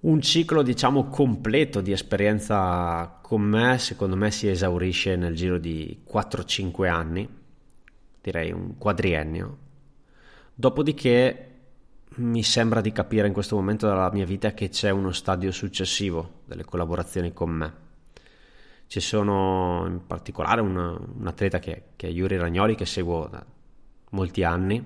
Un 0.01 0.21
ciclo 0.21 0.63
diciamo 0.63 1.05
completo 1.05 1.81
di 1.81 1.93
esperienza 1.93 3.21
con 3.23 3.43
me 3.43 3.79
secondo 3.79 4.17
me 4.17 4.33
si 4.33 4.49
esaurisce 4.49 5.15
nel 5.15 5.37
giro 5.37 5.59
di 5.59 6.03
4-5 6.13 6.89
anni, 6.89 7.29
direi 8.21 8.51
un 8.51 8.77
quadriennio. 8.77 9.59
Dopodiché 10.53 11.50
mi 12.17 12.43
sembra 12.43 12.81
di 12.81 12.93
capire 12.93 13.27
in 13.27 13.33
questo 13.33 13.55
momento 13.55 13.87
della 13.87 14.11
mia 14.13 14.25
vita 14.25 14.53
che 14.53 14.69
c'è 14.69 14.91
uno 14.91 15.13
stadio 15.13 15.53
successivo 15.53 16.41
delle 16.45 16.65
collaborazioni 16.65 17.33
con 17.33 17.51
me. 17.51 17.75
Ci 18.87 19.01
sono 19.01 19.85
in 19.87 20.05
particolare 20.07 20.61
un, 20.61 20.77
un 20.77 21.27
atleta 21.27 21.61
che, 21.61 21.91
che, 21.95 22.09
è 22.09 22.11
Yuri 22.11 22.37
Ragnoli 22.37 22.75
che 22.75 22.87
seguo 22.87 23.29
da 23.29 23.45
molti 24.11 24.43
anni, 24.43 24.85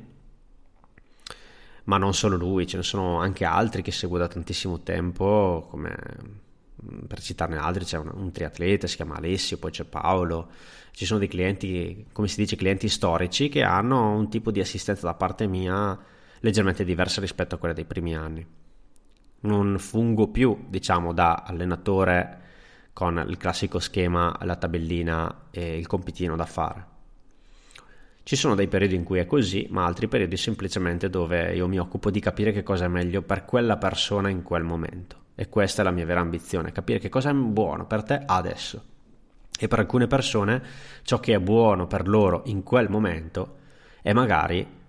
ma 1.85 1.97
non 1.97 2.13
solo 2.13 2.37
lui, 2.37 2.67
ce 2.67 2.77
ne 2.77 2.83
sono 2.83 3.19
anche 3.19 3.47
altri 3.47 3.81
che 3.81 3.93
seguo 3.93 4.19
da 4.19 4.29
tantissimo 4.29 4.81
tempo, 4.81 5.67
come 5.71 5.97
per 7.07 7.21
citarne 7.21 7.57
altri 7.57 7.85
c'è 7.85 7.97
un, 7.97 8.11
un 8.13 8.31
triatleta, 8.31 8.87
si 8.87 8.97
chiama 8.97 9.17
Alessio, 9.17 9.57
poi 9.57 9.71
c'è 9.71 9.85
Paolo, 9.85 10.51
ci 10.91 11.07
sono 11.07 11.19
dei 11.19 11.29
clienti, 11.29 12.07
come 12.13 12.29
si 12.29 12.37
dice, 12.37 12.57
clienti 12.57 12.91
storici 12.91 13.49
che 13.49 13.63
hanno 13.63 14.11
un 14.11 14.29
tipo 14.29 14.51
di 14.51 14.61
assistenza 14.61 15.07
da 15.07 15.15
parte 15.15 15.47
mia 15.47 15.99
leggermente 16.45 16.85
diversa 16.85 17.23
rispetto 17.23 17.55
a 17.55 17.59
quella 17.59 17.75
dei 17.75 17.87
primi 17.87 18.15
anni. 18.15 18.47
Non 19.41 19.79
fungo 19.79 20.29
più, 20.29 20.67
diciamo, 20.69 21.15
da 21.15 21.43
allenatore 21.47 22.43
con 22.93 23.25
il 23.27 23.39
classico 23.39 23.79
schema, 23.79 24.39
la 24.43 24.57
tabellina 24.57 25.47
e 25.51 25.77
il 25.79 25.87
compitino 25.87 26.37
da 26.37 26.45
fare. 26.45 26.87
Ci 28.23 28.37
sono 28.37 28.55
dei 28.55 28.69
periodi 28.69 28.95
in 28.95 29.05
cui 29.05 29.19
è 29.19 29.27
così, 29.27 29.67
ma 29.71 29.87
altri 29.87 30.07
periodi 30.07 30.37
semplicemente 30.37 31.09
dove 31.09 31.55
io 31.55 31.67
mi 31.67 31.79
occupo 31.79 32.11
di 32.11 32.21
capire 32.21 32.53
che 32.53 32.63
cosa 32.63 32.85
è 32.85 32.89
meglio 32.89 33.23
per 33.23 33.47
quella 33.47 33.79
persona 33.79 34.29
in 34.29 34.43
quel 34.43 34.63
momento. 34.65 35.23
E 35.35 35.49
questa 35.49 35.81
è 35.81 35.85
la 35.85 35.91
mia 35.91 36.07
vera 36.07 36.21
ambizione, 36.21 36.73
capire 36.73 36.99
che 36.99 37.09
cosa 37.09 37.31
è 37.31 37.35
buono 37.35 37.87
per 37.87 38.03
te 38.03 38.23
adesso. 38.25 38.85
E 39.59 39.67
per 39.67 39.79
alcune 39.79 40.07
persone 40.07 40.63
ciò 41.05 41.21
che 41.21 41.35
è 41.35 41.41
buono 41.41 41.87
per 41.87 42.07
loro 42.07 42.43
in 42.47 42.63
quel 42.63 42.91
momento 42.91 43.57
è 44.03 44.13
magari 44.13 44.83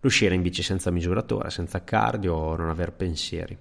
l'uscire 0.00 0.34
in 0.34 0.42
bici 0.42 0.62
senza 0.62 0.90
misuratore, 0.90 1.50
senza 1.50 1.84
cardio 1.84 2.56
non 2.56 2.68
aver 2.68 2.92
pensieri. 2.92 3.56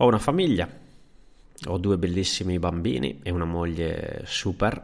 Ho 0.00 0.06
una 0.06 0.18
famiglia, 0.18 0.68
ho 1.66 1.78
due 1.78 1.98
bellissimi 1.98 2.58
bambini 2.58 3.20
e 3.22 3.30
una 3.30 3.44
moglie 3.44 4.22
super, 4.26 4.80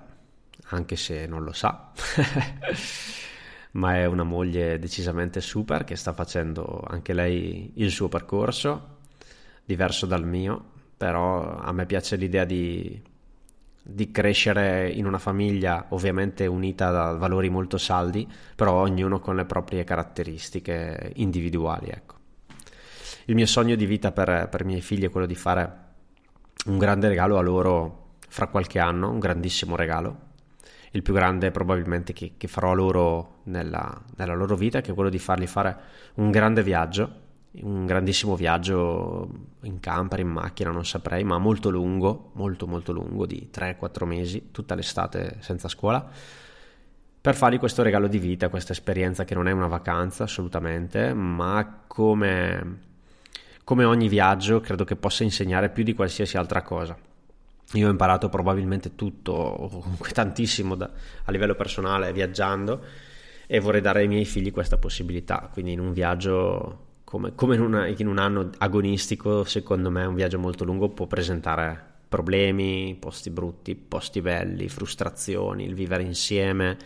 anche 0.71 0.97
se 0.97 1.27
non 1.27 1.45
lo 1.45 1.53
sa, 1.53 1.93
ma 3.73 3.97
è 3.97 4.07
una 4.07 4.25
moglie 4.25 4.79
decisamente 4.81 5.41
super 5.41 5.85
che 5.85 5.95
sta 5.95 6.13
facendo 6.13 6.83
anche 6.87 7.13
lei 7.13 7.73
il 7.77 7.91
suo 7.91 8.09
percorso. 8.09 8.93
diverso 9.65 10.05
dal 10.05 10.27
mio, 10.27 10.73
però 10.97 11.59
a 11.59 11.73
me 11.73 11.87
piace 11.87 12.17
l'idea 12.17 12.45
di, 12.45 13.01
di 13.87 14.11
crescere 14.11 14.89
in 14.89 15.05
una 15.05 15.19
famiglia 15.19 15.87
ovviamente 15.91 16.47
unita 16.47 16.91
da 16.91 17.13
valori 17.13 17.51
molto 17.51 17.77
saldi, 17.77 18.27
però 18.57 18.81
ognuno 18.81 19.21
con 19.21 19.37
le 19.37 19.45
proprie 19.45 19.85
caratteristiche 19.85 21.13
individuali. 21.17 21.91
Ecco. 21.91 22.15
Il 23.27 23.35
mio 23.35 23.47
sogno 23.47 23.75
di 23.75 23.85
vita 23.85 24.11
per, 24.11 24.49
per 24.51 24.63
i 24.63 24.65
miei 24.65 24.81
figli 24.81 25.05
è 25.05 25.11
quello 25.11 25.27
di 25.27 25.35
fare 25.35 25.83
un 26.67 26.79
grande 26.79 27.09
regalo 27.09 27.37
a 27.37 27.43
loro 27.43 28.17
fra 28.27 28.47
qualche 28.47 28.79
anno, 28.79 29.11
un 29.11 29.19
grandissimo 29.19 29.77
regalo, 29.77 30.33
il 30.93 31.03
più 31.03 31.13
grande 31.13 31.51
probabilmente 31.51 32.15
che, 32.15 32.33
che 32.39 32.49
farò 32.49 32.73
loro 32.73 33.41
nella, 33.45 34.03
nella, 34.17 34.35
loro 34.35 34.57
vita, 34.57 34.81
che 34.81 34.93
è 34.93 34.95
quello 34.95 35.11
di 35.11 35.19
fargli 35.19 35.47
fare 35.47 35.77
un 36.15 36.31
grande 36.31 36.63
viaggio, 36.63 37.23
un 37.63 37.87
grandissimo 37.87 38.35
viaggio 38.35 39.29
in 39.63 39.79
camper, 39.81 40.21
in 40.21 40.29
macchina, 40.29 40.71
non 40.71 40.85
saprei, 40.85 41.23
ma 41.25 41.39
molto 41.39 41.71
lungo, 41.71 42.31
molto 42.35 42.67
molto 42.67 42.93
lungo, 42.93 43.27
di 43.27 43.49
3-4 43.53 44.05
mesi, 44.05 44.51
tutta 44.51 44.75
l'estate 44.75 45.37
senza 45.41 45.69
scuola, 45.69 46.09
per 47.21 47.35
fargli 47.35 47.59
questo 47.59 47.83
regalo 47.83 48.07
di 48.07 48.19
vita, 48.19 48.49
questa 48.49 48.73
esperienza 48.73 49.25
che 49.25 49.35
non 49.35 49.49
è 49.49 49.53
una 49.53 49.69
vacanza 49.69 50.25
assolutamente, 50.25 51.15
ma 51.15 51.85
come, 51.87 52.81
come 53.63 53.85
ogni 53.85 54.09
viaggio 54.09 54.61
credo 54.61 54.85
che 54.85 54.97
possa 54.97 55.23
insegnare 55.23 55.71
più 55.71 55.85
di 55.85 55.95
qualsiasi 55.95 56.37
altra 56.37 56.63
cosa. 56.63 56.97
Io 57.73 57.87
ho 57.87 57.91
imparato 57.91 58.29
probabilmente 58.29 58.95
tutto, 58.95 59.33
o 59.33 59.69
comunque 59.69 60.11
tantissimo 60.11 60.75
da, 60.75 60.91
a 61.25 61.31
livello 61.31 61.55
personale 61.55 62.13
viaggiando 62.13 62.85
e 63.47 63.59
vorrei 63.59 63.81
dare 63.81 64.01
ai 64.01 64.09
miei 64.09 64.25
figli 64.25 64.53
questa 64.53 64.77
possibilità. 64.77 65.49
Quindi 65.51 65.73
in 65.73 65.81
un 65.81 65.93
viaggio 65.93 66.84
come, 67.15 67.33
come 67.37 67.55
in, 67.55 67.61
una, 67.61 67.87
in, 67.87 68.09
un 68.09 68.19
anno 68.19 68.51
agonistico, 68.59 69.45
secondo 69.45 69.89
me 69.89 70.05
un 70.05 70.17
viaggio 70.17 70.41
molto 70.41 70.65
lungo 70.65 70.89
può 70.89 71.07
presentare 71.07 71.93
problemi, 72.09 72.97
posti 72.99 73.31
brutti, 73.31 73.77
posti 73.77 74.21
belli, 74.21 74.69
frustrazioni, 74.69 75.65
il 75.65 75.75
vivere 75.75 76.03
insieme 76.03 76.77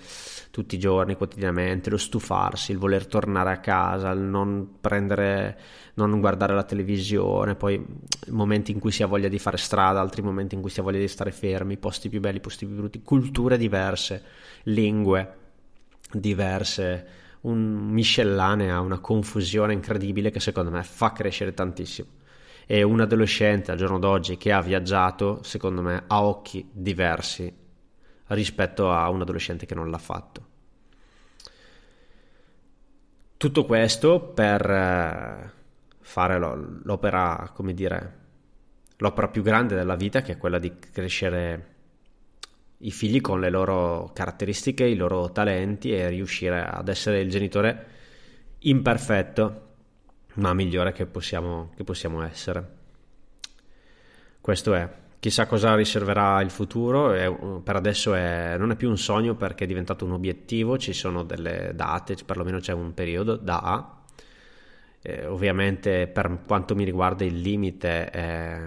tutti 0.51 0.75
i 0.75 0.79
giorni, 0.79 1.17
quotidianamente, 1.17 1.89
lo 1.89 1.97
stufarsi, 1.97 2.73
il 2.73 2.79
voler 2.79 3.07
tornare 3.07 3.53
a 3.53 3.59
casa, 3.59 4.11
il 4.11 4.21
non 4.21 4.77
prendere, 4.83 5.59
non 5.95 6.21
guardare 6.21 6.55
la 6.55 6.65
televisione, 6.65 7.55
poi 7.55 7.83
momenti 8.29 8.71
in 8.71 8.81
cui 8.81 8.91
si 8.91 9.03
ha 9.03 9.07
voglia 9.07 9.29
di 9.29 9.39
fare 9.39 9.57
strada, 9.57 10.01
altri 10.01 10.21
momenti 10.21 10.55
in 10.55 10.61
cui 10.61 10.71
si 10.71 10.81
ha 10.81 10.83
voglia 10.83 10.99
di 10.99 11.09
stare 11.09 11.31
fermi, 11.31 11.79
posti 11.79 12.11
più 12.11 12.21
belli, 12.21 12.41
posti 12.41 12.67
più 12.67 12.77
brutti, 12.77 13.01
culture 13.03 13.57
diverse, 13.57 14.23
lingue 14.65 15.37
diverse, 16.13 17.28
un 17.43 17.89
miscellanea, 17.91 18.81
una 18.81 18.99
confusione 18.99 19.73
incredibile 19.73 20.31
che 20.31 20.41
secondo 20.41 20.71
me 20.71 20.83
fa 20.83 21.13
crescere 21.13 21.55
tantissimo 21.55 22.17
e 22.71 22.83
un 22.83 23.01
adolescente 23.01 23.71
al 23.71 23.79
giorno 23.79 23.99
d'oggi 23.99 24.37
che 24.37 24.53
ha 24.53 24.61
viaggiato, 24.61 25.43
secondo 25.43 25.81
me, 25.81 26.05
ha 26.07 26.23
occhi 26.23 26.69
diversi 26.71 27.51
rispetto 28.27 28.93
a 28.93 29.09
un 29.09 29.23
adolescente 29.23 29.65
che 29.65 29.75
non 29.75 29.91
l'ha 29.91 29.97
fatto. 29.97 30.47
Tutto 33.39 33.65
questo 33.65 34.21
per 34.21 34.71
eh, 34.71 35.53
fare 36.01 36.39
l'opera, 36.39 37.51
come 37.55 37.73
dire, 37.73 38.19
l'opera 38.99 39.29
più 39.29 39.43
grande 39.43 39.75
della 39.75 39.97
vita, 39.97 40.21
che 40.21 40.33
è 40.33 40.37
quella 40.37 40.59
di 40.59 40.79
crescere 40.79 41.77
i 42.79 42.91
figli 42.91 43.21
con 43.21 43.41
le 43.41 43.51
loro 43.51 44.11
caratteristiche, 44.15 44.85
i 44.85 44.95
loro 44.95 45.33
talenti 45.33 45.93
e 45.93 46.09
riuscire 46.09 46.65
ad 46.65 46.89
essere 46.89 47.21
il 47.21 47.31
genitore 47.31 47.87
imperfetto 48.61 49.67
ma 50.35 50.55
migliore 50.55 50.93
che 50.93 51.07
possiamo, 51.07 51.71
che 51.77 51.85
possiamo 51.85 52.23
essere. 52.23 52.77
Questo 54.41 54.75
è. 54.75 54.89
Chissà 55.19 55.47
cosa 55.47 55.75
riserverà 55.75 56.41
il 56.43 56.51
futuro, 56.51 57.13
è, 57.13 57.29
per 57.63 57.75
adesso 57.75 58.15
è, 58.15 58.57
non 58.57 58.71
è 58.71 58.77
più 58.77 58.89
un 58.89 58.97
sogno 58.97 59.35
perché 59.35 59.65
è 59.65 59.67
diventato 59.67 60.05
un 60.05 60.13
obiettivo, 60.13 60.79
ci 60.79 60.93
sono 60.93 61.25
delle 61.25 61.73
date, 61.75 62.15
perlomeno 62.25 62.61
c'è 62.61 62.73
un 62.73 62.95
periodo 62.95 63.35
da 63.35 63.59
A. 63.59 64.03
Eh, 65.01 65.27
ovviamente 65.27 66.07
per 66.07 66.43
quanto 66.47 66.77
mi 66.77 66.85
riguarda 66.85 67.25
il 67.25 67.41
limite 67.41 68.11
è, 68.11 68.61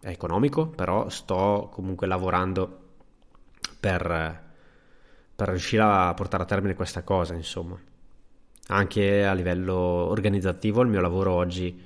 è 0.00 0.08
economico, 0.08 0.66
però 0.68 1.10
sto 1.10 1.68
comunque 1.70 2.06
lavorando 2.06 2.83
per, 3.84 4.42
per 5.36 5.48
riuscire 5.48 5.82
a 5.82 6.14
portare 6.14 6.44
a 6.44 6.46
termine 6.46 6.74
questa 6.74 7.02
cosa, 7.02 7.34
insomma 7.34 7.78
anche 8.68 9.26
a 9.26 9.34
livello 9.34 9.74
organizzativo 9.74 10.80
il 10.80 10.88
mio 10.88 11.02
lavoro 11.02 11.32
oggi 11.32 11.78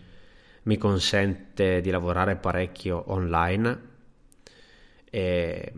mi 0.63 0.77
consente 0.79 1.81
di 1.81 1.91
lavorare 1.91 2.37
parecchio 2.37 3.03
online 3.07 3.81
e 5.11 5.73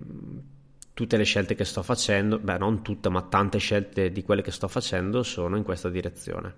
tutte 0.92 1.16
le 1.16 1.24
scelte 1.24 1.54
che 1.54 1.64
sto 1.64 1.83
facendo, 1.83 2.38
beh 2.38 2.59
non 2.59 2.83
tutte 2.83 3.09
ma 3.09 3.22
tante 3.22 3.56
scelte 3.56 4.12
di 4.12 4.22
quelle 4.22 4.42
che 4.42 4.50
sto 4.50 4.68
facendo 4.68 5.22
sono 5.22 5.56
in 5.56 5.62
questa 5.62 5.88
direzione. 5.88 6.54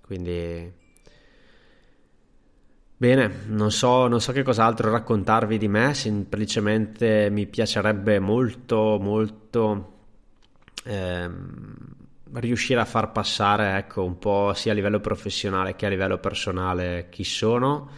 Quindi 0.00 0.72
Bene, 2.98 3.42
non 3.48 3.70
so, 3.70 4.06
non 4.08 4.22
so 4.22 4.32
che 4.32 4.42
cos'altro 4.42 4.90
raccontarvi 4.90 5.58
di 5.58 5.68
me, 5.68 5.92
semplicemente 5.92 7.28
mi 7.30 7.46
piacerebbe 7.46 8.18
molto, 8.20 8.96
molto 8.98 9.98
ehm, 10.82 11.74
riuscire 12.32 12.80
a 12.80 12.86
far 12.86 13.12
passare 13.12 13.76
ecco, 13.76 14.02
un 14.02 14.16
po' 14.18 14.54
sia 14.54 14.72
a 14.72 14.74
livello 14.74 15.00
professionale 15.00 15.76
che 15.76 15.84
a 15.84 15.90
livello 15.90 16.16
personale 16.16 17.08
chi 17.10 17.22
sono, 17.22 17.90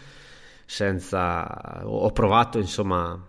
senza... 0.67 1.83
ho 1.85 2.11
provato 2.11 2.59
insomma 2.59 3.25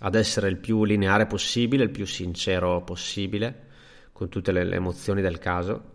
ad 0.00 0.14
essere 0.16 0.48
il 0.48 0.56
più 0.56 0.82
lineare 0.82 1.26
possibile, 1.26 1.84
il 1.84 1.90
più 1.90 2.04
sincero 2.04 2.82
possibile, 2.82 3.66
con 4.10 4.28
tutte 4.28 4.50
le, 4.50 4.64
le 4.64 4.74
emozioni 4.74 5.22
del 5.22 5.38
caso. 5.38 5.94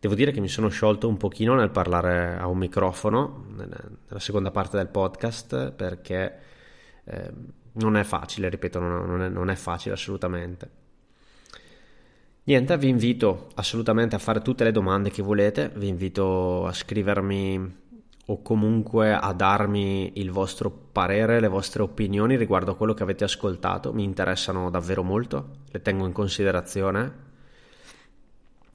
Devo 0.00 0.14
dire 0.14 0.32
che 0.32 0.40
mi 0.40 0.48
sono 0.48 0.68
sciolto 0.68 1.08
un 1.08 1.18
pochino 1.18 1.54
nel 1.54 1.68
parlare 1.68 2.38
a 2.38 2.46
un 2.46 2.56
microfono 2.56 3.44
nella 3.54 4.18
seconda 4.18 4.50
parte 4.50 4.78
del 4.78 4.88
podcast 4.88 5.72
perché 5.72 6.38
eh, 7.04 7.30
non 7.72 7.98
è 7.98 8.02
facile, 8.02 8.48
ripeto, 8.48 8.80
non 8.80 9.20
è, 9.20 9.28
non 9.28 9.50
è 9.50 9.54
facile 9.56 9.94
assolutamente. 9.94 10.70
Niente, 12.44 12.78
vi 12.78 12.88
invito 12.88 13.50
assolutamente 13.56 14.16
a 14.16 14.18
fare 14.18 14.40
tutte 14.40 14.64
le 14.64 14.72
domande 14.72 15.10
che 15.10 15.20
volete, 15.20 15.70
vi 15.74 15.88
invito 15.88 16.64
a 16.66 16.72
scrivermi 16.72 17.78
o 18.24 18.40
comunque 18.40 19.12
a 19.12 19.32
darmi 19.34 20.12
il 20.14 20.30
vostro 20.30 20.70
parere, 20.70 21.40
le 21.40 21.48
vostre 21.48 21.82
opinioni 21.82 22.38
riguardo 22.38 22.70
a 22.70 22.76
quello 22.76 22.94
che 22.94 23.02
avete 23.02 23.24
ascoltato, 23.24 23.92
mi 23.92 24.04
interessano 24.04 24.70
davvero 24.70 25.02
molto, 25.02 25.50
le 25.70 25.82
tengo 25.82 26.06
in 26.06 26.12
considerazione. 26.12 27.28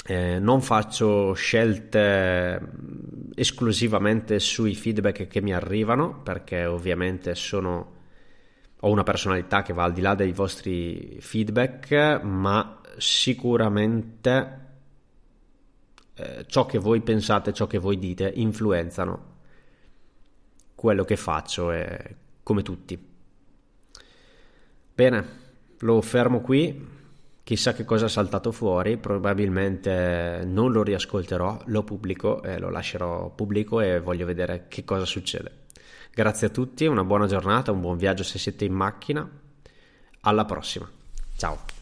Eh, 0.07 0.37
non 0.37 0.61
faccio 0.61 1.33
scelte 1.33 2.61
esclusivamente 3.33 4.39
sui 4.39 4.75
feedback 4.75 5.25
che 5.25 5.41
mi 5.41 5.51
arrivano 5.51 6.21
perché 6.21 6.65
ovviamente 6.65 7.33
sono 7.33 7.93
ho 8.85 8.89
una 8.91 9.01
personalità 9.01 9.63
che 9.63 9.73
va 9.73 9.83
al 9.83 9.93
di 9.93 10.01
là 10.01 10.13
dei 10.13 10.31
vostri 10.31 11.17
feedback, 11.19 12.21
ma 12.21 12.81
sicuramente 12.97 14.59
eh, 16.13 16.45
ciò 16.45 16.67
che 16.67 16.77
voi 16.77 17.01
pensate, 17.01 17.51
ciò 17.51 17.65
che 17.65 17.79
voi 17.79 17.97
dite, 17.97 18.31
influenzano 18.35 19.33
quello 20.75 21.03
che 21.03 21.15
faccio 21.15 21.71
e 21.71 22.15
come 22.43 22.61
tutti. 22.61 23.13
Bene, 24.93 25.27
lo 25.79 25.99
fermo 26.01 26.41
qui. 26.41 26.93
Chissà 27.45 27.73
che 27.73 27.85
cosa 27.85 28.07
è 28.07 28.09
saltato 28.09 28.51
fuori, 28.51 28.97
probabilmente 28.97 30.41
non 30.47 30.71
lo 30.71 30.81
riascolterò, 30.81 31.61
lo 31.65 31.83
pubblico 31.83 32.41
e 32.41 32.57
lo 32.57 32.71
lascerò 32.71 33.29
pubblico 33.29 33.81
e 33.81 33.99
voglio 33.99 34.25
vedere 34.25 34.65
che 34.67 34.83
cosa 34.83 35.05
succede. 35.05 35.65
Grazie 36.11 36.47
a 36.47 36.49
tutti, 36.49 36.87
una 36.87 37.03
buona 37.03 37.27
giornata, 37.27 37.71
un 37.71 37.81
buon 37.81 37.97
viaggio 37.97 38.23
se 38.23 38.39
siete 38.39 38.65
in 38.65 38.73
macchina. 38.73 39.29
Alla 40.21 40.45
prossima. 40.45 40.89
Ciao. 41.37 41.74